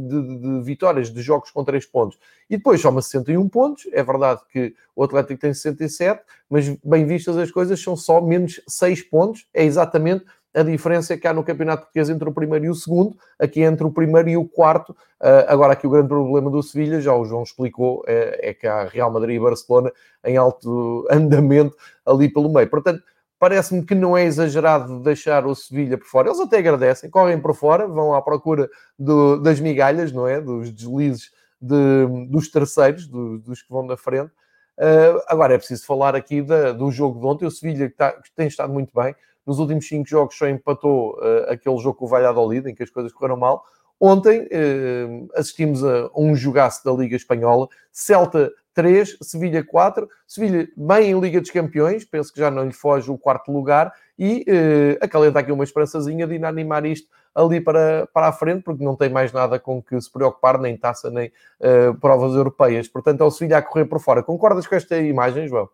[0.08, 2.18] de, de, vitórias de jogos com 3 pontos.
[2.48, 3.88] E depois soma 61 pontos.
[3.92, 8.60] É verdade que o Atlético tem 67, mas bem vistas as coisas, são só menos
[8.68, 9.46] 6 pontos.
[9.52, 10.24] É exatamente
[10.54, 13.84] a diferença que há no Campeonato Português entre o primeiro e o segundo, aqui entre
[13.84, 14.92] o primeiro e o quarto.
[15.20, 18.66] Uh, agora, aqui o grande problema do Sevilha, já o João explicou, é, é que
[18.66, 19.92] há Real Madrid e Barcelona
[20.24, 22.68] em alto andamento ali pelo meio.
[22.68, 23.02] Portanto,
[23.38, 26.28] parece-me que não é exagerado deixar o Sevilha por fora.
[26.28, 30.40] Eles até agradecem, correm por fora, vão à procura do, das migalhas, não é?
[30.40, 34.30] Dos deslizes de, dos terceiros, do, dos que vão da frente.
[34.78, 37.46] Uh, agora é preciso falar aqui da, do jogo de ontem.
[37.46, 39.14] O Sevilha que, tá, que, tem estado muito bem.
[39.46, 42.90] Nos últimos cinco jogos só empatou uh, aquele jogo com o Valladolid, em que as
[42.90, 43.64] coisas correram mal.
[44.00, 47.68] Ontem uh, assistimos a um jogaço da Liga Espanhola.
[47.92, 50.08] Celta 3, Sevilha 4.
[50.26, 53.92] Sevilha bem em Liga dos Campeões, penso que já não lhe foge o quarto lugar
[54.18, 58.84] e uh, acalenta aqui uma esperançazinha de inanimar isto ali para, para a frente, porque
[58.84, 62.86] não tem mais nada com que se preocupar, nem taça, nem uh, provas europeias.
[62.86, 64.22] Portanto, é o Sevilha a correr por fora.
[64.22, 65.68] Concordas com esta imagem, João?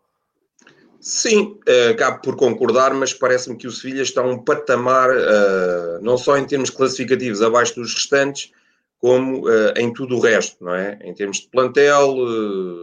[1.00, 6.18] Sim, uh, acabo por concordar, mas parece-me que o Sevilha está um patamar, uh, não
[6.18, 8.52] só em termos classificativos, abaixo dos restantes,
[8.98, 10.98] como uh, em tudo o resto, não é?
[11.02, 12.16] Em termos de plantel,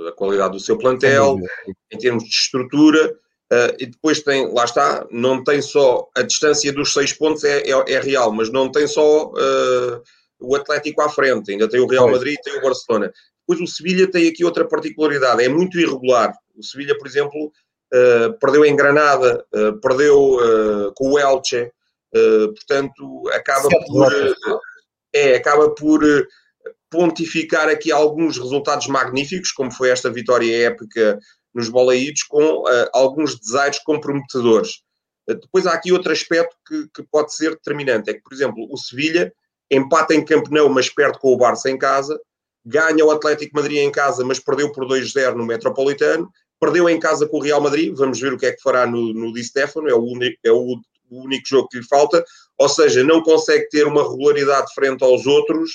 [0.07, 1.37] a qualidade do seu plantel,
[1.91, 3.15] em termos de estrutura,
[3.77, 7.93] e depois tem, lá está, não tem só a distância dos seis pontos é, é,
[7.93, 10.01] é real, mas não tem só uh,
[10.39, 13.11] o Atlético à frente, ainda tem o Real Madrid e tem o Barcelona.
[13.47, 16.33] Depois o Sevilha tem aqui outra particularidade, é muito irregular.
[16.55, 17.51] O Sevilha, por exemplo,
[17.93, 19.45] uh, perdeu em Granada,
[19.81, 20.37] perdeu
[20.95, 21.71] com o Elche,
[22.11, 24.13] portanto, acaba por,
[25.13, 26.01] é, acaba por
[26.89, 31.19] pontificar aqui alguns resultados magníficos, como foi esta vitória épica
[31.53, 34.81] nos balaídos com uh, alguns desaires comprometedores.
[35.29, 38.67] Uh, depois há aqui outro aspecto que, que, pode ser determinante, é que, por exemplo,
[38.69, 39.33] o Sevilha
[39.69, 42.19] empata em Camp Nou, mas perde com o Barça em casa,
[42.63, 47.27] ganha o Atlético Madrid em casa, mas perdeu por 2-0 no Metropolitano, perdeu em casa
[47.27, 49.89] com o Real Madrid, vamos ver o que é que fará no, no Di Stefano,
[49.89, 50.05] é, o,
[50.43, 52.23] é o, o único jogo que lhe falta,
[52.57, 55.71] ou seja, não consegue ter uma regularidade frente aos outros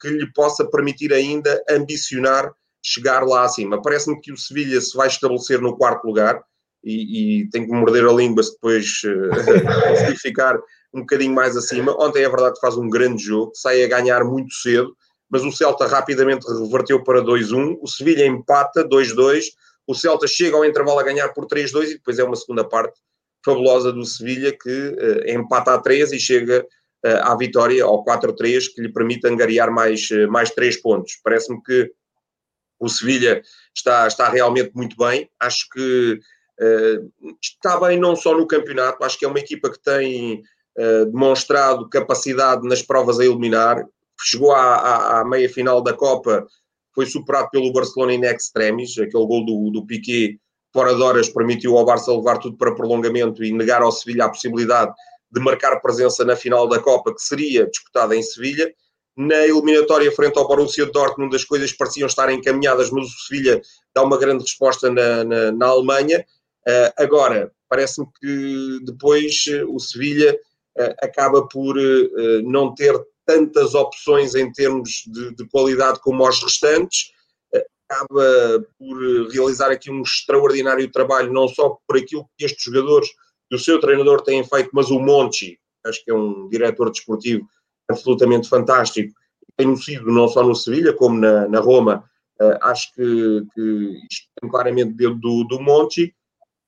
[0.00, 2.52] que lhe possa permitir ainda ambicionar
[2.82, 3.80] chegar lá acima.
[3.80, 6.42] Parece-me que o Sevilha se vai estabelecer no quarto lugar
[6.82, 10.58] e, e tem que morder a língua se depois uh, ficar
[10.92, 11.94] um bocadinho mais acima.
[12.02, 14.96] Ontem é verdade que faz um grande jogo, sai a ganhar muito cedo,
[15.30, 19.44] mas o Celta rapidamente reverteu para 2-1, o Sevilha empata 2-2,
[19.90, 23.00] o Celta chega ao intervalo a ganhar por 3-2 e depois é uma segunda parte
[23.44, 26.64] fabulosa do Sevilha que uh, empata a 3 e chega
[27.04, 31.18] uh, à vitória ao 4-3 que lhe permite angariar mais, uh, mais 3 pontos.
[31.24, 31.90] Parece-me que
[32.78, 33.42] o Sevilha
[33.74, 35.28] está, está realmente muito bem.
[35.40, 36.20] Acho que
[37.42, 40.42] está bem não só no campeonato, acho que é uma equipa que tem
[41.06, 43.82] demonstrado capacidade nas provas a eliminar.
[44.20, 46.46] Chegou à, à, à meia final da Copa,
[47.00, 50.38] foi superado pelo Barcelona in extremis, aquele gol do, do Piquet
[50.70, 54.28] fora de horas permitiu ao Barça levar tudo para prolongamento e negar ao Sevilha a
[54.28, 54.92] possibilidade
[55.32, 58.70] de marcar presença na final da Copa, que seria disputada em Sevilha.
[59.16, 63.62] Na eliminatória frente ao Borussia Dortmund, as coisas pareciam estar encaminhadas, mas o Sevilha
[63.94, 66.22] dá uma grande resposta na, na, na Alemanha.
[66.68, 70.38] Uh, agora, parece-me que depois uh, o Sevilha
[70.78, 71.76] uh, acaba por
[72.44, 72.94] não ter
[73.30, 77.12] tantas opções em termos de, de qualidade como os restantes,
[77.90, 83.08] acaba por realizar aqui um extraordinário trabalho, não só por aquilo que estes jogadores
[83.50, 87.46] e o seu treinador têm feito, mas o Monchi, acho que é um diretor desportivo
[87.90, 89.12] absolutamente fantástico.
[89.56, 92.04] Tenho sido não só no Sevilha, como na, na Roma.
[92.40, 93.60] Uh, acho que, que
[94.10, 96.14] isto tem claramente dentro do, do Monte.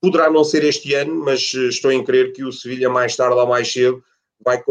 [0.01, 3.37] Poderá não ser este ano, mas eh, estou em crer que o Sevilha, mais tarde
[3.37, 4.03] ou mais cedo,
[4.45, 4.63] vai,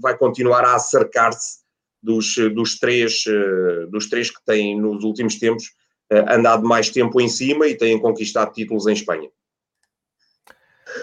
[0.00, 1.60] vai continuar a acercar-se
[2.02, 5.64] dos, dos, três, uh, dos três que têm, nos últimos tempos,
[6.12, 9.28] uh, andado mais tempo em cima e têm conquistado títulos em Espanha.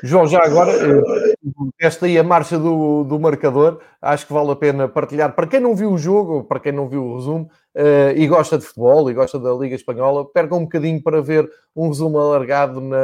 [0.03, 1.33] João, já agora, eh,
[1.79, 5.33] esta aí a marcha do, do marcador, acho que vale a pena partilhar.
[5.33, 8.57] Para quem não viu o jogo, para quem não viu o resumo, uh, e gosta
[8.57, 12.81] de futebol e gosta da Liga Espanhola, perca um bocadinho para ver um resumo alargado,
[12.81, 12.97] na,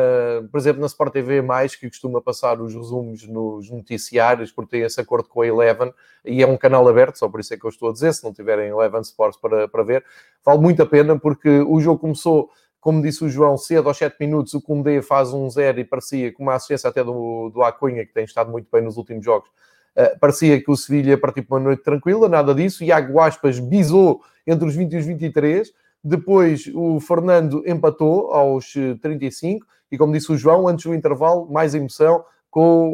[0.52, 1.44] por exemplo, na Sport TV,
[1.80, 5.94] que costuma passar os resumos nos noticiários, porque tem esse acordo com a Eleven,
[6.26, 8.24] e é um canal aberto, só por isso é que eu estou a dizer, se
[8.24, 10.04] não tiverem Eleven Sports para, para ver,
[10.44, 12.50] vale muito a pena, porque o jogo começou
[12.84, 16.34] como disse o João, cedo aos 7 minutos, o Koundé faz um zero e parecia,
[16.34, 19.48] com uma assistência até do, do Acunha, que tem estado muito bem nos últimos jogos,
[19.96, 22.84] uh, parecia que o Sevilha partiu para uma noite tranquila, nada disso.
[22.84, 25.72] Iago Aspas bisou entre os 20 e os 23.
[26.04, 29.66] Depois o Fernando empatou aos 35.
[29.90, 32.90] E como disse o João, antes do intervalo, mais emoção, com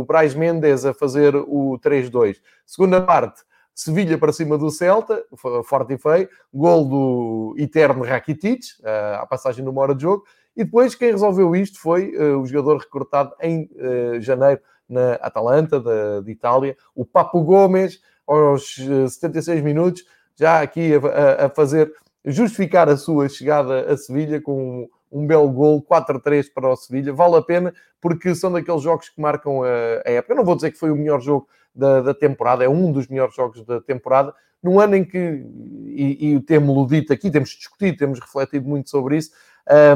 [0.00, 2.36] o Braz Mendes a fazer o 3-2.
[2.64, 3.42] Segunda parte,
[3.74, 5.24] Sevilha para cima do Celta,
[5.64, 10.24] forte e feio, gol do eterno Rakitic, uh, à passagem de uma hora de jogo,
[10.56, 15.80] e depois quem resolveu isto foi uh, o jogador recrutado em uh, janeiro na Atalanta,
[15.80, 20.04] de, de, Itália, o Papo Gomes, aos 76 minutos,
[20.36, 21.92] já aqui a, a, fazer,
[22.24, 27.36] justificar a sua chegada a Sevilha com um, belo gol, 4-3 para o Sevilha, vale
[27.36, 29.68] a pena, porque são daqueles jogos que marcam a,
[30.04, 30.32] a época.
[30.32, 33.08] Eu não vou dizer que foi o melhor jogo da, da, temporada, é um dos
[33.08, 35.44] melhores jogos da temporada, num ano em que,
[35.86, 39.30] e, e temos-lo dito aqui, temos discutido, temos refletido muito sobre isso,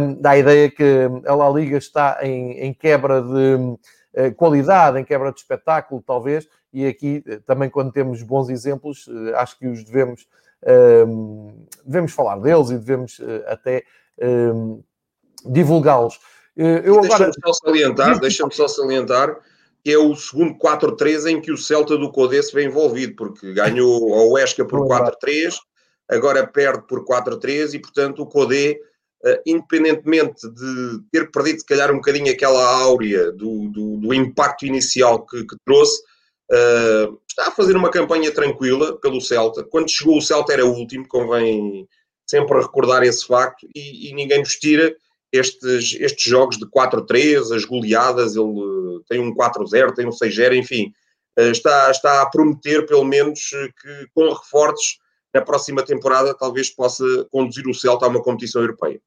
[0.01, 4.99] um, dá a ideia que a La Liga está em, em quebra de uh, qualidade,
[4.99, 9.59] em quebra de espetáculo, talvez, e aqui eh, também quando temos bons exemplos, uh, acho
[9.59, 10.27] que os devemos,
[11.07, 13.85] um, devemos falar deles e devemos até
[14.21, 14.83] um,
[15.45, 16.19] divulgá-los.
[16.57, 17.27] eu agora...
[17.27, 19.39] Deixa-me só salientar, deixa-me só salientar
[19.89, 23.53] que é o segundo 4-3 em que o Celta do Codê se vê envolvido, porque
[23.53, 25.55] ganhou ao Huesca por 4-3,
[26.09, 28.79] agora perde por 4-3 e, portanto, o Codê,
[29.25, 34.67] uh, independentemente de ter perdido, se calhar, um bocadinho aquela áurea do, do, do impacto
[34.67, 36.03] inicial que, que trouxe,
[36.51, 39.65] uh, está a fazer uma campanha tranquila pelo Celta.
[39.65, 41.89] Quando chegou o Celta era o último, convém
[42.29, 44.95] sempre recordar esse facto, e, e ninguém nos tira
[45.33, 50.93] estes, estes jogos de 4-3, as goleadas, ele tem um 4-0, tem um 6-0, enfim,
[51.37, 54.99] está, está a prometer pelo menos que com reforços
[55.33, 59.01] na próxima temporada talvez possa conduzir o Celta a uma competição europeia.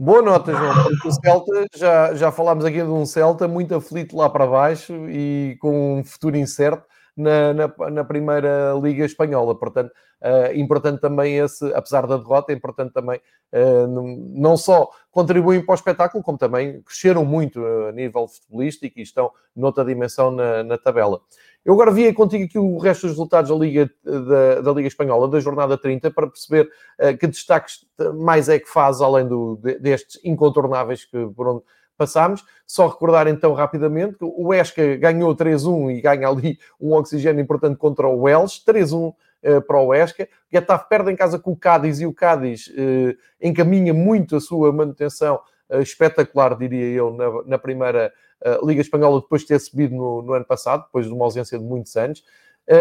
[0.00, 4.30] Boa nota, João, o Celta, já, já falámos aqui de um Celta muito aflito lá
[4.30, 6.86] para baixo e com um futuro incerto
[7.18, 9.58] na, na, na primeira Liga Espanhola.
[9.58, 9.90] Portanto,
[10.22, 13.20] uh, importante também esse, apesar da derrota, é importante também
[13.52, 13.86] uh,
[14.32, 19.32] não só contribuem para o espetáculo, como também cresceram muito a nível futebolístico e estão
[19.54, 21.20] noutra dimensão na, na tabela.
[21.64, 25.28] Eu agora via contigo aqui o resto dos resultados da Liga, da, da Liga Espanhola,
[25.28, 30.20] da jornada 30, para perceber uh, que destaques mais é que faz, além do, destes
[30.24, 31.64] incontornáveis que por onde
[31.98, 32.44] passámos.
[32.66, 37.76] Só recordar então rapidamente que o Esca ganhou 3-1 e ganha ali um oxigênio importante
[37.76, 40.24] contra o Welsh, 3-1 uh, eh, para o Esca.
[40.24, 44.40] O Getafe perde em casa com o Cádiz e o Cádiz uh, encaminha muito a
[44.40, 48.12] sua manutenção uh, espetacular, diria eu, na, na primeira
[48.62, 51.64] Liga Espanhola, depois de ter subido no, no, ano passado, depois de uma ausência de
[51.64, 52.22] muitos anos.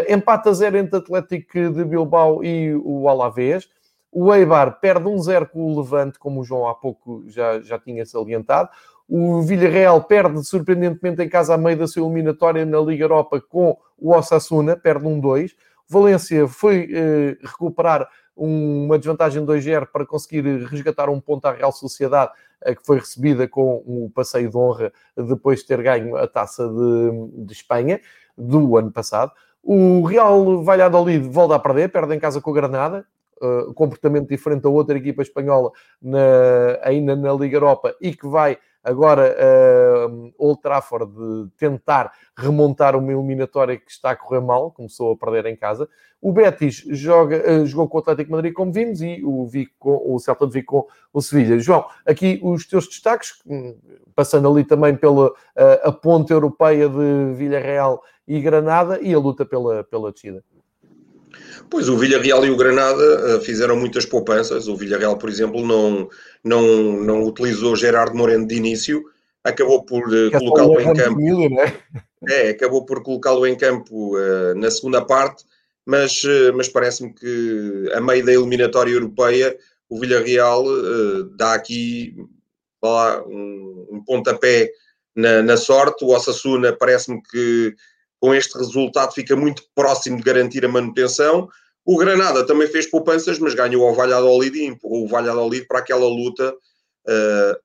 [0.07, 3.67] empata 0 entre Atlético de Bilbao e o Alavés.
[4.11, 8.05] O Eibar perde 1-0 com o Levante, como o João há pouco já, já tinha
[8.05, 8.69] salientado.
[9.07, 13.77] O Villarreal perde surpreendentemente em casa a meio da sua eliminatória na Liga Europa com
[13.97, 15.51] o Osasuna, perde 1-2.
[15.87, 21.71] Valência foi eh, recuperar um, uma desvantagem 2-0 para conseguir resgatar um ponto à Real
[21.71, 22.31] Sociedade,
[22.61, 26.67] eh, que foi recebida com um passeio de honra depois de ter ganho a taça
[26.67, 28.01] de, de Espanha
[28.37, 29.31] do ano passado.
[29.63, 33.05] O Real Valladolid volta a perder, perde em casa com o Granada,
[33.41, 38.57] uh, comportamento diferente da outra equipa espanhola na, ainda na Liga Europa e que vai
[38.87, 39.35] agora
[40.07, 45.17] uh, Old Trafford de tentar remontar uma eliminatória que está a correr mal, começou a
[45.17, 45.89] perder em casa.
[46.21, 50.01] O Betis joga, uh, jogou com o Atlético Madrid, como vimos, e o, Vic com,
[50.05, 51.59] o Celta de Vigo com o Sevilha.
[51.59, 53.77] João, aqui os teus destaques, hum,
[54.15, 55.33] passando ali também pela uh,
[55.83, 60.41] a ponte europeia de Villarreal e Granada e a luta pela, pela descida.
[61.69, 64.67] Pois o Villarreal e o Granada uh, fizeram muitas poupanças.
[64.67, 66.09] O Villarreal, por exemplo, não,
[66.43, 66.63] não,
[67.03, 69.03] não utilizou Gerardo Moreno de início,
[69.43, 71.11] acabou por uh, colocá-lo em campo.
[71.11, 71.75] Família,
[72.29, 72.47] é?
[72.47, 75.43] é, acabou por colocá-lo em campo uh, na segunda parte,
[75.85, 76.21] mas,
[76.53, 79.57] mas parece-me que a meio da eliminatória europeia
[79.89, 80.65] o Villarreal
[81.37, 82.13] dá aqui
[82.83, 84.69] lá, um, um pontapé
[85.15, 86.03] na, na sorte.
[86.03, 87.73] O Osasuna parece-me que
[88.19, 91.47] com este resultado fica muito próximo de garantir a manutenção.
[91.85, 96.07] O Granada também fez poupanças, mas ganhou ao Valladolid e empurrou o Valladolid para aquela
[96.07, 97.55] luta uh,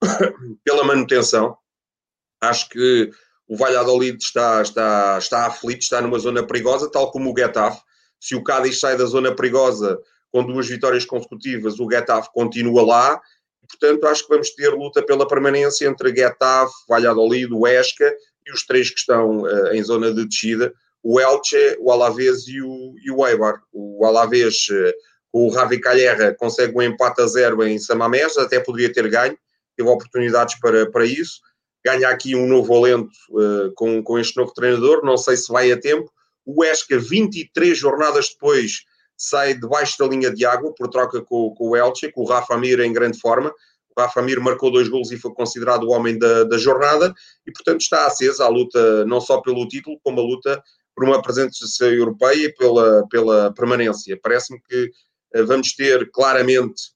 [0.64, 1.56] pela manutenção.
[2.40, 3.10] Acho que
[3.48, 7.80] o Valladolid está, está, está aflito, está numa zona perigosa, tal como o Getafe.
[8.20, 10.00] Se o Cádiz sai da zona perigosa
[10.32, 13.20] com duas vitórias consecutivas, o Getafe continua lá.
[13.68, 18.14] Portanto, acho que vamos ter luta pela permanência entre Getafe, Valladolid, o Esca
[18.46, 20.72] e os três que estão uh, em zona de descida,
[21.02, 23.60] o Elche, o Alavés e o, e o Eibar.
[23.72, 24.92] O Alavés, uh,
[25.32, 29.36] o Ravi Calherra, consegue um empate a zero em Samamés, até poderia ter ganho,
[29.76, 31.40] teve oportunidades para, para isso.
[31.84, 35.70] Ganha aqui um novo alento uh, com, com este novo treinador, não sei se vai
[35.70, 36.10] a tempo.
[36.44, 38.84] O Esca, 23 jornadas depois,
[39.16, 42.56] sai debaixo da linha de água, por troca com, com o Elche, com o Rafa
[42.56, 43.52] Mir em grande forma.
[43.96, 47.14] Rafa Mir marcou dois gols e foi considerado o homem da, da jornada
[47.46, 50.62] e, portanto, está acesa a luta não só pelo título, como a luta
[50.94, 54.18] por uma presença europeia e pela, pela permanência.
[54.22, 54.90] Parece-me que
[55.34, 56.94] uh, vamos ter claramente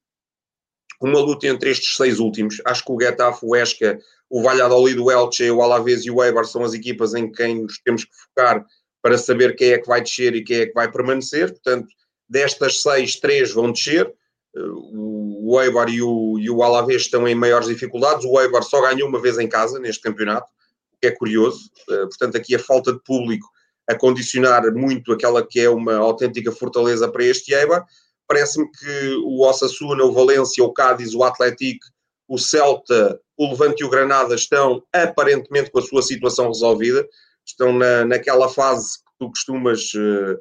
[1.00, 2.60] uma luta entre estes seis últimos.
[2.64, 3.98] Acho que o Getafe, o Esca,
[4.28, 7.78] o Valladolid, o Elche, o Alavés e o Eibar são as equipas em quem nos
[7.78, 8.64] temos que focar
[9.02, 11.50] para saber quem é que vai descer e quem é que vai permanecer.
[11.50, 11.88] Portanto,
[12.28, 14.12] destas seis, três vão descer
[14.56, 18.24] o Eibar e o, e o Alavés estão em maiores dificuldades.
[18.24, 20.50] O Eibar só ganhou uma vez em casa neste campeonato,
[20.92, 21.70] o que é curioso.
[21.88, 23.48] Eh, portanto, aqui a falta de público
[23.88, 27.84] a condicionar muito aquela que é uma autêntica fortaleza para este Eibar.
[28.26, 31.86] Parece-me que o Osasuna, o Valência, o Cádiz, o Atlético,
[32.28, 37.06] o Celta, o Levante e o Granada estão aparentemente com a sua situação resolvida.
[37.44, 40.38] Estão na, naquela fase que tu costumas uh,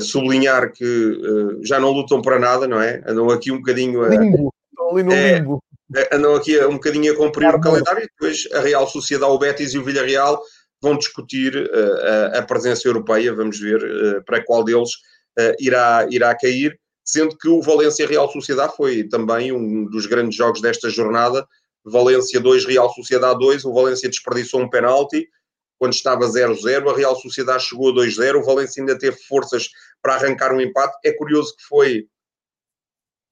[0.00, 3.02] sublinhar que uh, já não lutam para nada, não é?
[3.06, 4.08] Andam aqui um bocadinho a.
[4.08, 4.52] Limbo.
[4.90, 5.62] ali no é, limbo.
[5.94, 9.30] É, andam aqui um bocadinho a cumprir claro, o calendário e depois a Real Sociedade,
[9.30, 10.40] o Betis e o Villarreal
[10.80, 13.34] vão discutir uh, a, a, presença europeia.
[13.34, 14.90] Vamos ver uh, para qual deles
[15.58, 16.78] irá, irá cair.
[17.04, 21.46] Sendo que o Valência Real Sociedade foi também um dos grandes jogos desta jornada.
[21.84, 23.64] Valência 2, Real Sociedade 2.
[23.64, 25.26] O Valência desperdiçou um penalti
[25.82, 29.68] quando estava 0-0, a Real Sociedade chegou a 2-0, o Valência ainda teve forças
[30.00, 30.96] para arrancar um empate.
[31.04, 32.06] É curioso que foi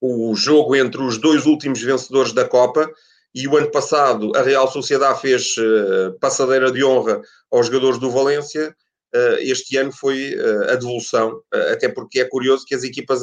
[0.00, 2.90] o jogo entre os dois últimos vencedores da Copa.
[3.32, 7.22] E o ano passado a Real Sociedade fez uh, passadeira de honra
[7.52, 8.74] aos jogadores do Valência.
[9.14, 11.40] Uh, este ano foi uh, a devolução,
[11.70, 13.20] até porque é curioso que as equipas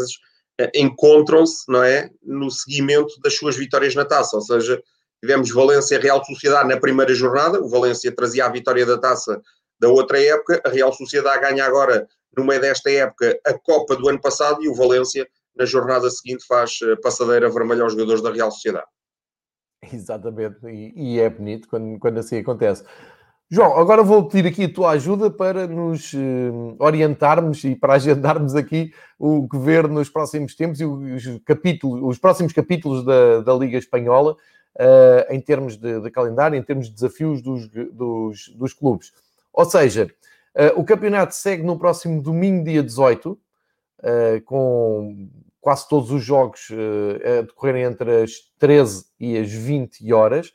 [0.73, 4.81] encontram-se, não é, no seguimento das suas vitórias na taça, ou seja,
[5.21, 9.41] tivemos Valência Real Sociedade na primeira jornada, o Valência trazia a vitória da taça
[9.79, 14.09] da outra época, a Real Sociedade ganha agora, no meio desta época, a Copa do
[14.09, 18.31] ano passado e o Valência, na jornada seguinte, faz eh, passadeira vermelha aos jogadores da
[18.31, 18.87] Real Sociedade.
[19.93, 22.83] Exatamente, e, é bonito quando, quando assim acontece.
[23.49, 28.55] João, agora vou pedir aqui a tua ajuda para nos uh, orientarmos e para agendarmos
[28.55, 33.53] aqui o que ver nos próximos tempos e os, capítulos, os próximos capítulos da, da
[33.53, 34.35] Liga Espanhola
[34.77, 39.11] uh, em termos de, de, calendário, em termos de desafios dos, dos, dos clubes.
[39.51, 40.07] Ou seja,
[40.55, 43.37] uh, o campeonato segue no próximo domingo, dia 18,
[44.45, 45.27] com
[45.59, 46.69] quase todos os jogos
[47.39, 50.53] a decorrerem entre as 13 e as 20 horas.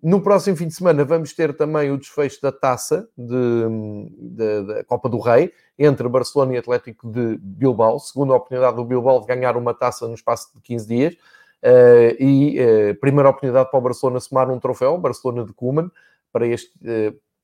[0.00, 5.18] No próximo fim de semana vamos ter também o desfecho da taça da Copa do
[5.18, 10.06] Rei entre Barcelona e Atlético de Bilbao, segunda oportunidade do Bilbao de ganhar uma taça
[10.06, 11.18] no espaço de 15 dias uh,
[12.18, 15.90] e uh, primeira oportunidade para o Barcelona somar um troféu, Barcelona de Koeman,
[16.32, 16.50] para, uh,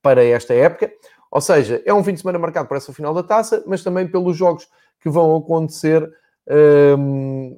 [0.01, 0.91] para esta época.
[1.31, 4.05] Ou seja, é um fim de semana marcado para essa final da taça, mas também
[4.05, 4.67] pelos jogos
[4.99, 6.07] que vão acontecer
[6.47, 7.57] ehm,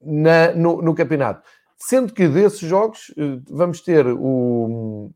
[0.00, 1.42] na, no, no campeonato.
[1.76, 5.10] Sendo que desses jogos eh, vamos ter o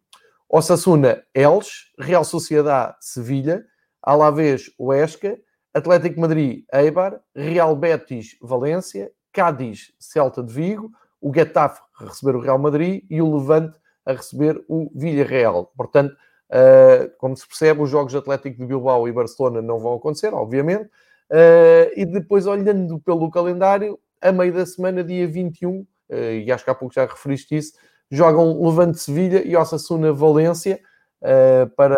[0.48, 3.64] Osasuna Elche, Real Sociedade Sevilha,
[4.02, 5.38] Alavés Huesca,
[5.72, 12.40] Atlético Madrid Eibar, Real Betis Valência, Cádiz Celta de Vigo, o Getafe a receber o
[12.40, 15.72] Real Madrid e o Levante a receber o Villarreal.
[15.76, 19.94] Portanto, uh, como se percebe, os jogos de Atlético de Bilbao e Barcelona não vão
[19.94, 20.84] acontecer, obviamente.
[21.30, 26.64] Uh, e depois, olhando pelo calendário, a meio da semana, dia 21, eh, e acho
[26.64, 27.74] que há pouco já referiste isso,
[28.10, 30.80] jogam Levante Sevilha e Osasuna Valência
[31.22, 31.96] eh, para,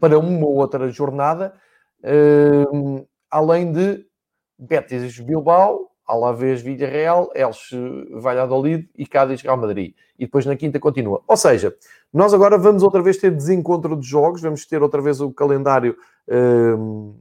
[0.00, 1.52] para uma ou outra jornada,
[2.02, 2.64] eh,
[3.30, 4.06] além de
[4.58, 7.76] Betis Bilbao, Alavés Villarreal, Elche
[8.12, 9.94] Valladolid e Cádiz Real Madrid.
[10.18, 11.22] E depois na quinta continua.
[11.26, 11.74] Ou seja,
[12.12, 15.96] nós agora vamos outra vez ter desencontro de jogos, vamos ter outra vez o calendário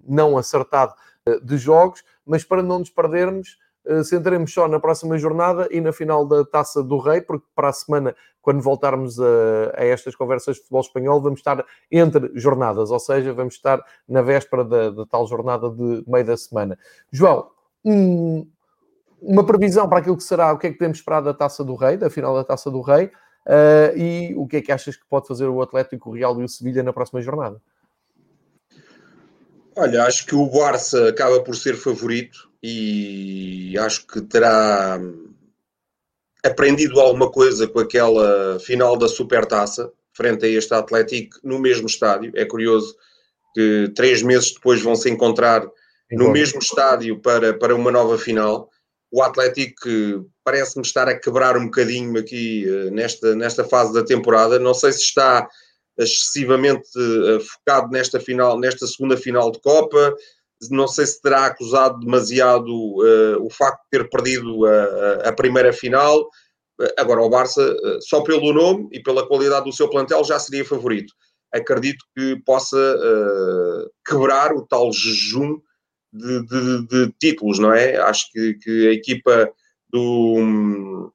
[0.08, 0.94] não acertado
[1.44, 5.94] de jogos, mas para não nos perdermos, eh, centremos só na próxima jornada e na
[5.94, 9.26] final da Taça do Rei, porque para a semana, quando voltarmos a,
[9.76, 14.22] a, estas conversas de futebol espanhol, vamos estar entre jornadas, ou seja, vamos estar na
[14.22, 16.78] véspera da, da tal jornada de meio da semana.
[17.12, 17.50] João,
[17.84, 18.48] um,
[19.22, 21.76] uma previsão para aquilo que será, o que é que podemos esperar da Taça do
[21.76, 25.06] Rei, da final da Taça do Rei, uh, e o que é que achas que
[25.10, 27.62] pode fazer o Atlético, o Real e o Sevilha na próxima jornada?
[29.76, 35.00] Olha, acho que o Barça acaba por ser favorito e acho que terá
[36.46, 42.32] aprendido alguma coisa com aquela final da Supertaça frente a este Atlético no mesmo estádio.
[42.36, 42.96] É curioso
[43.54, 45.68] que três meses depois vão se encontrar
[46.12, 48.70] no mesmo estádio para, para uma nova final.
[49.16, 54.60] O Atlético parece-me estar a quebrar um bocadinho aqui eh, nesta, nesta fase da temporada.
[54.60, 55.48] Não sei se está
[55.98, 60.14] excessivamente uh, focado nesta final, nesta segunda final de Copa.
[60.70, 65.72] Não sei se terá acusado demasiado uh, o facto de ter perdido a, a primeira
[65.72, 66.30] final.
[66.98, 71.14] Agora, o Barça, só pelo nome e pela qualidade do seu plantel, já seria favorito.
[71.54, 75.58] Acredito que possa uh, quebrar o tal jejum
[76.16, 77.98] de, de, de, títulos, não é?
[77.98, 79.52] Acho que, que a equipa
[79.90, 81.12] do,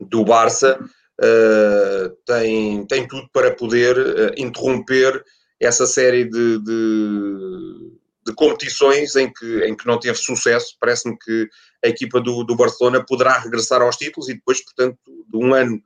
[0.00, 5.24] do Barça uh, tem, tem tudo para poder uh, interromper
[5.60, 7.92] essa série de, de,
[8.26, 10.76] de, competições em que, em que não teve sucesso.
[10.80, 11.48] Parece-me que
[11.84, 15.76] a equipa do, do Barcelona poderá regressar aos títulos e depois, portanto, de um ano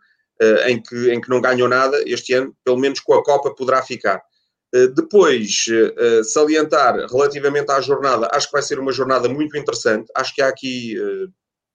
[0.42, 3.54] uh, em, que, em que não ganhou nada, este ano, pelo menos com a Copa,
[3.54, 4.22] poderá ficar.
[4.94, 5.66] Depois,
[6.24, 10.10] salientar relativamente à jornada, acho que vai ser uma jornada muito interessante.
[10.16, 10.96] Acho que há aqui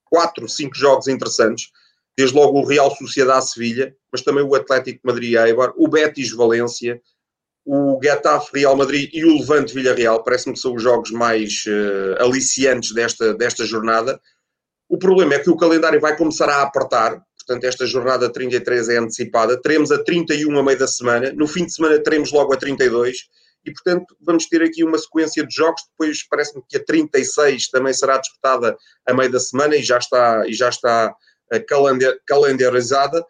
[0.06, 1.70] quatro, cinco jogos interessantes
[2.18, 7.00] desde logo o Real Sociedade Sevilha, mas também o Atlético Madrid Eibar, o Betis Valência,
[7.64, 12.24] o Getafe Real Madrid e o Levante Villarreal, parece-me que são os jogos mais uh,
[12.24, 14.20] aliciantes desta, desta jornada.
[14.89, 18.98] O problema é que o calendário vai começar a apertar, portanto esta jornada 33 é
[18.98, 22.58] antecipada, teremos a 31 a meio da semana, no fim de semana teremos logo a
[22.58, 23.30] 32,
[23.66, 27.93] e portanto vamos ter aqui uma sequência de jogos, depois parece-me que a 36 também
[27.93, 28.78] será disputada
[29.08, 31.16] a meio da semana e já está, e já está
[32.28, 33.26] calendarizada.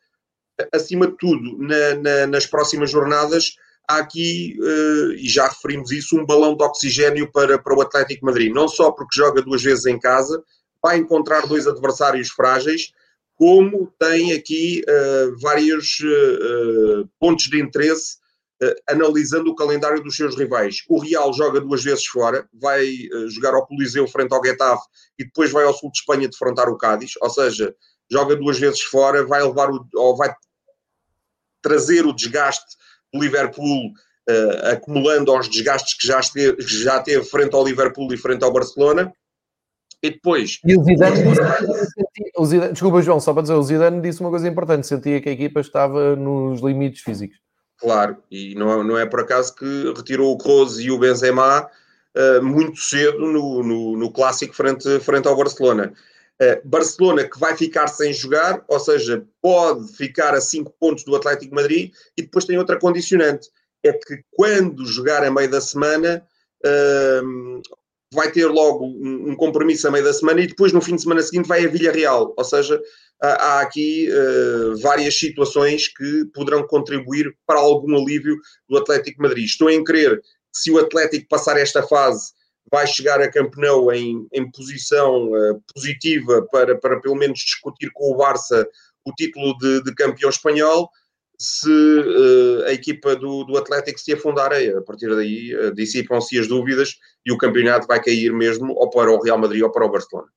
[0.74, 3.54] Acima de tudo, na, na, nas próximas jornadas,
[3.88, 8.26] há aqui, uh, e já referimos isso, um balão de oxigênio para, para o Atlético
[8.26, 8.52] Madrid.
[8.52, 10.44] Não só porque joga duas vezes em casa,
[10.82, 12.92] vai encontrar dois adversários frágeis,
[13.38, 18.18] como tem aqui uh, vários uh, pontos de interesse
[18.64, 20.84] uh, analisando o calendário dos seus rivais.
[20.90, 22.84] O Real joga duas vezes fora, vai
[23.30, 24.84] jogar ao Coliseu frente ao Getafe
[25.20, 27.76] e depois vai ao sul de Espanha defrontar o Cádiz, ou seja,
[28.12, 30.34] joga duas vezes fora, vai levar o, ou vai
[31.62, 32.76] trazer o desgaste
[33.14, 33.94] do Liverpool
[34.74, 39.14] acumulando aos desgastes que já, esteve, já teve frente ao Liverpool e frente ao Barcelona.
[40.02, 40.60] E depois.
[40.66, 41.18] E o Zidane,
[42.46, 45.32] Zidane, desculpa, João, só para dizer, o Zidane disse uma coisa importante: sentia que a
[45.32, 47.38] equipa estava nos limites físicos.
[47.80, 51.70] Claro, e não, não é por acaso que retirou o Kroos e o Benzema
[52.16, 55.94] uh, muito cedo no, no, no, clássico frente, frente ao Barcelona.
[56.42, 61.16] Uh, Barcelona que vai ficar sem jogar, ou seja, pode ficar a 5 pontos do
[61.16, 63.50] Atlético Madrid, e depois tem outra condicionante
[63.84, 66.26] é que quando jogar a meio da semana
[66.66, 67.62] uh,
[68.14, 71.02] vai ter logo um, um, compromisso a meio da semana e depois no fim de
[71.02, 72.82] semana seguinte vai a Vilha Real, ou seja,
[73.22, 78.38] há, aqui uh, várias situações que poderão contribuir para algum alívio
[78.70, 79.46] do Atlético Madrid.
[79.46, 82.32] Estou em crer que se o Atlético passar esta fase
[82.72, 87.90] vai chegar a Camp Nou em, em posição uh, positiva para, para pelo menos discutir
[87.94, 88.68] com o Barça
[89.06, 90.90] o título de, de campeão espanhol
[91.40, 96.48] se uh, a equipa do, do Atlético se afundar, a partir daí uh, dissipam-se as
[96.48, 99.92] dúvidas e o campeonato vai cair mesmo ou para o Real Madrid ou para o
[99.92, 100.28] Barcelona.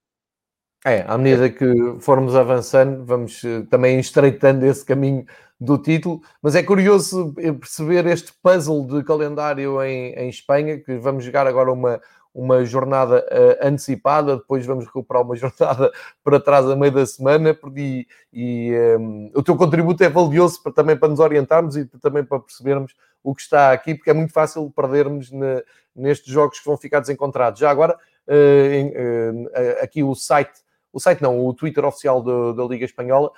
[0.84, 1.66] É, à medida que
[2.00, 5.24] formos avançando, vamos uh, também estreitando esse caminho
[5.58, 11.22] do título, mas é curioso perceber este puzzle de calendário em, em Espanha, que vamos
[11.22, 12.00] jogar agora uma,
[12.34, 15.90] uma jornada uh, antecipada, depois vamos recuperar uma jornada
[16.22, 20.62] para trás a meio da semana, e, e um, ehm, o teu contributo é valioso
[20.62, 24.14] para, também para nos orientarmos e também para percebermos o que está aqui, porque é
[24.14, 25.62] muito fácil perdermos ne,
[25.94, 27.60] nestes jogos que vão ficar desencontrados.
[27.60, 27.96] Já agora,
[28.28, 30.60] uh, em, uh, aqui o site,
[30.92, 33.30] o site não, o Twitter oficial do, da Liga Espanhola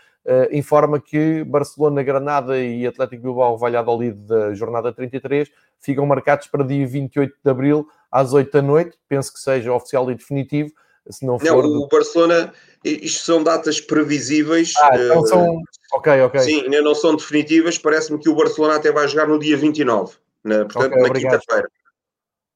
[0.50, 5.48] informa que Barcelona, Granada e Atlético Bilbao Valladolid da jornada 33
[5.80, 8.98] ficam marcados para dia 28 de Abril às 8 da noite.
[9.08, 10.70] Penso que seja oficial e definitivo.
[11.10, 12.52] Se não, for não, o Barcelona,
[12.84, 14.72] isto são datas previsíveis.
[14.80, 15.60] Ah, então são.
[15.94, 16.40] Ok, ok.
[16.40, 17.76] Sim, ainda não são definitivas.
[17.76, 20.14] Parece-me que o Barcelona até vai jogar no dia 29,
[20.44, 20.64] né?
[20.64, 21.68] portanto, okay, na quinta-feira.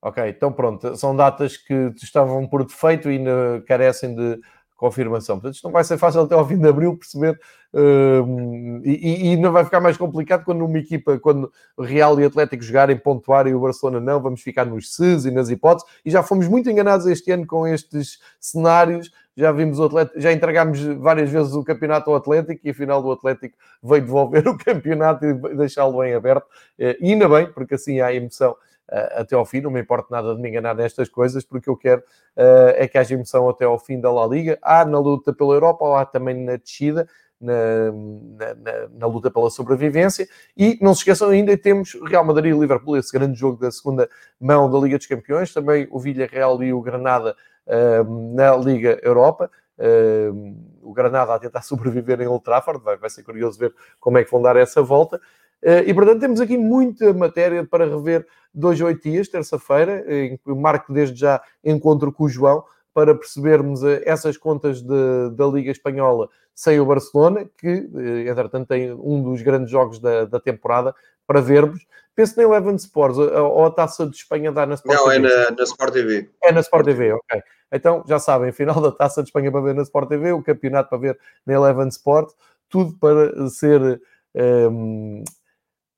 [0.01, 4.39] Ok, então pronto, são datas que estavam por defeito e ainda carecem de
[4.77, 5.37] confirmação.
[5.37, 7.39] Portanto, isto não vai ser fácil até ao fim de abril perceber
[7.73, 12.63] uh, e, e, não vai ficar mais complicado quando uma equipa, quando Real e Atlético
[12.63, 16.23] jogarem pontuar e o Barcelona não, vamos ficar nos SES e nas hipóteses e já
[16.23, 19.11] fomos muito enganados este ano com estes cenários.
[19.39, 23.13] Já vimos o Atlético, já entregámos várias vezes o campeonato ao Atlético e afinal o
[23.13, 26.47] Atlético veio devolver o campeonato e deixá-lo bem aberto.
[26.79, 28.57] E ainda bem, porque assim há emoção
[28.89, 29.61] até ao fim.
[29.61, 32.99] Não me importa nada de me enganar nestas coisas, porque eu quero uh, é que
[32.99, 34.59] haja emoção até ao fim da La Liga.
[34.63, 37.09] Há na luta pela Europa, há também na descida.
[37.39, 40.27] Na, na, na, luta pela sobrevivência.
[40.57, 44.09] E não se esqueçam ainda, temos Real Madrid e Liverpool, esse grande jogo da segunda
[44.41, 49.51] mão da Liga dos Campeões, também o Villarreal e o Granada uh, na Liga Europa.
[49.79, 54.17] Uh, o Granada a tentar sobreviver em Old Trafford, vai, vai ser curioso ver como
[54.17, 55.21] é que vão dar essa volta.
[55.63, 60.55] Uh, e portanto temos aqui muita matéria para rever dois, oito dias, terça-feira, em que
[60.55, 62.65] marco desde já encontro com o João
[62.97, 68.69] para percebermos eh, essas contas de, da Liga Espanhola sem o Barcelona, que, eh, entretanto,
[68.69, 70.95] tem um dos grandes jogos da, da temporada
[71.27, 71.87] para vermos.
[72.15, 75.17] Penso na Eleven Sports, ou a Taça de Espanha dá na Sport Não, TV?
[75.17, 76.31] é na, na Sport TV.
[76.43, 77.43] É na Sport TV, ok.
[77.71, 80.89] Então, já sabem, final da Taça de Espanha para ver na Sport TV, o campeonato
[80.89, 82.33] para ver na Eleven Sport,
[82.71, 84.01] tudo para ser...
[84.35, 85.23] Um,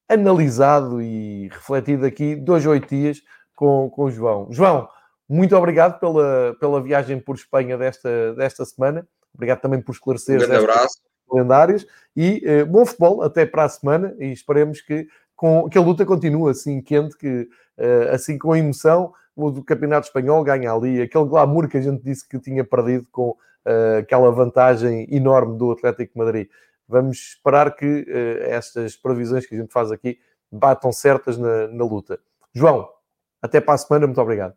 [0.08, 3.22] analisado e refletido aqui dois, oito dias
[3.54, 4.48] com, com o João.
[4.50, 4.88] João,
[5.28, 9.06] muito obrigado pela, pela viagem por Espanha desta, desta semana.
[9.34, 10.98] Obrigado também por esclarecer um abraço.
[11.30, 11.86] calendários
[12.16, 15.06] e uh, bom futebol até para a semana e esperemos que,
[15.36, 17.42] com, que a luta continue assim quente, que
[17.78, 22.02] uh, assim com emoção o do Campeonato Espanhol ganha ali aquele glamour que a gente
[22.02, 26.48] disse que tinha perdido com uh, aquela vantagem enorme do Atlético Madrid
[26.88, 30.18] vamos esperar que uh, estas previsões que a gente faz aqui
[30.50, 32.18] batam certas na, na luta.
[32.54, 32.88] João,
[33.42, 34.54] até para a semana, muito obrigado.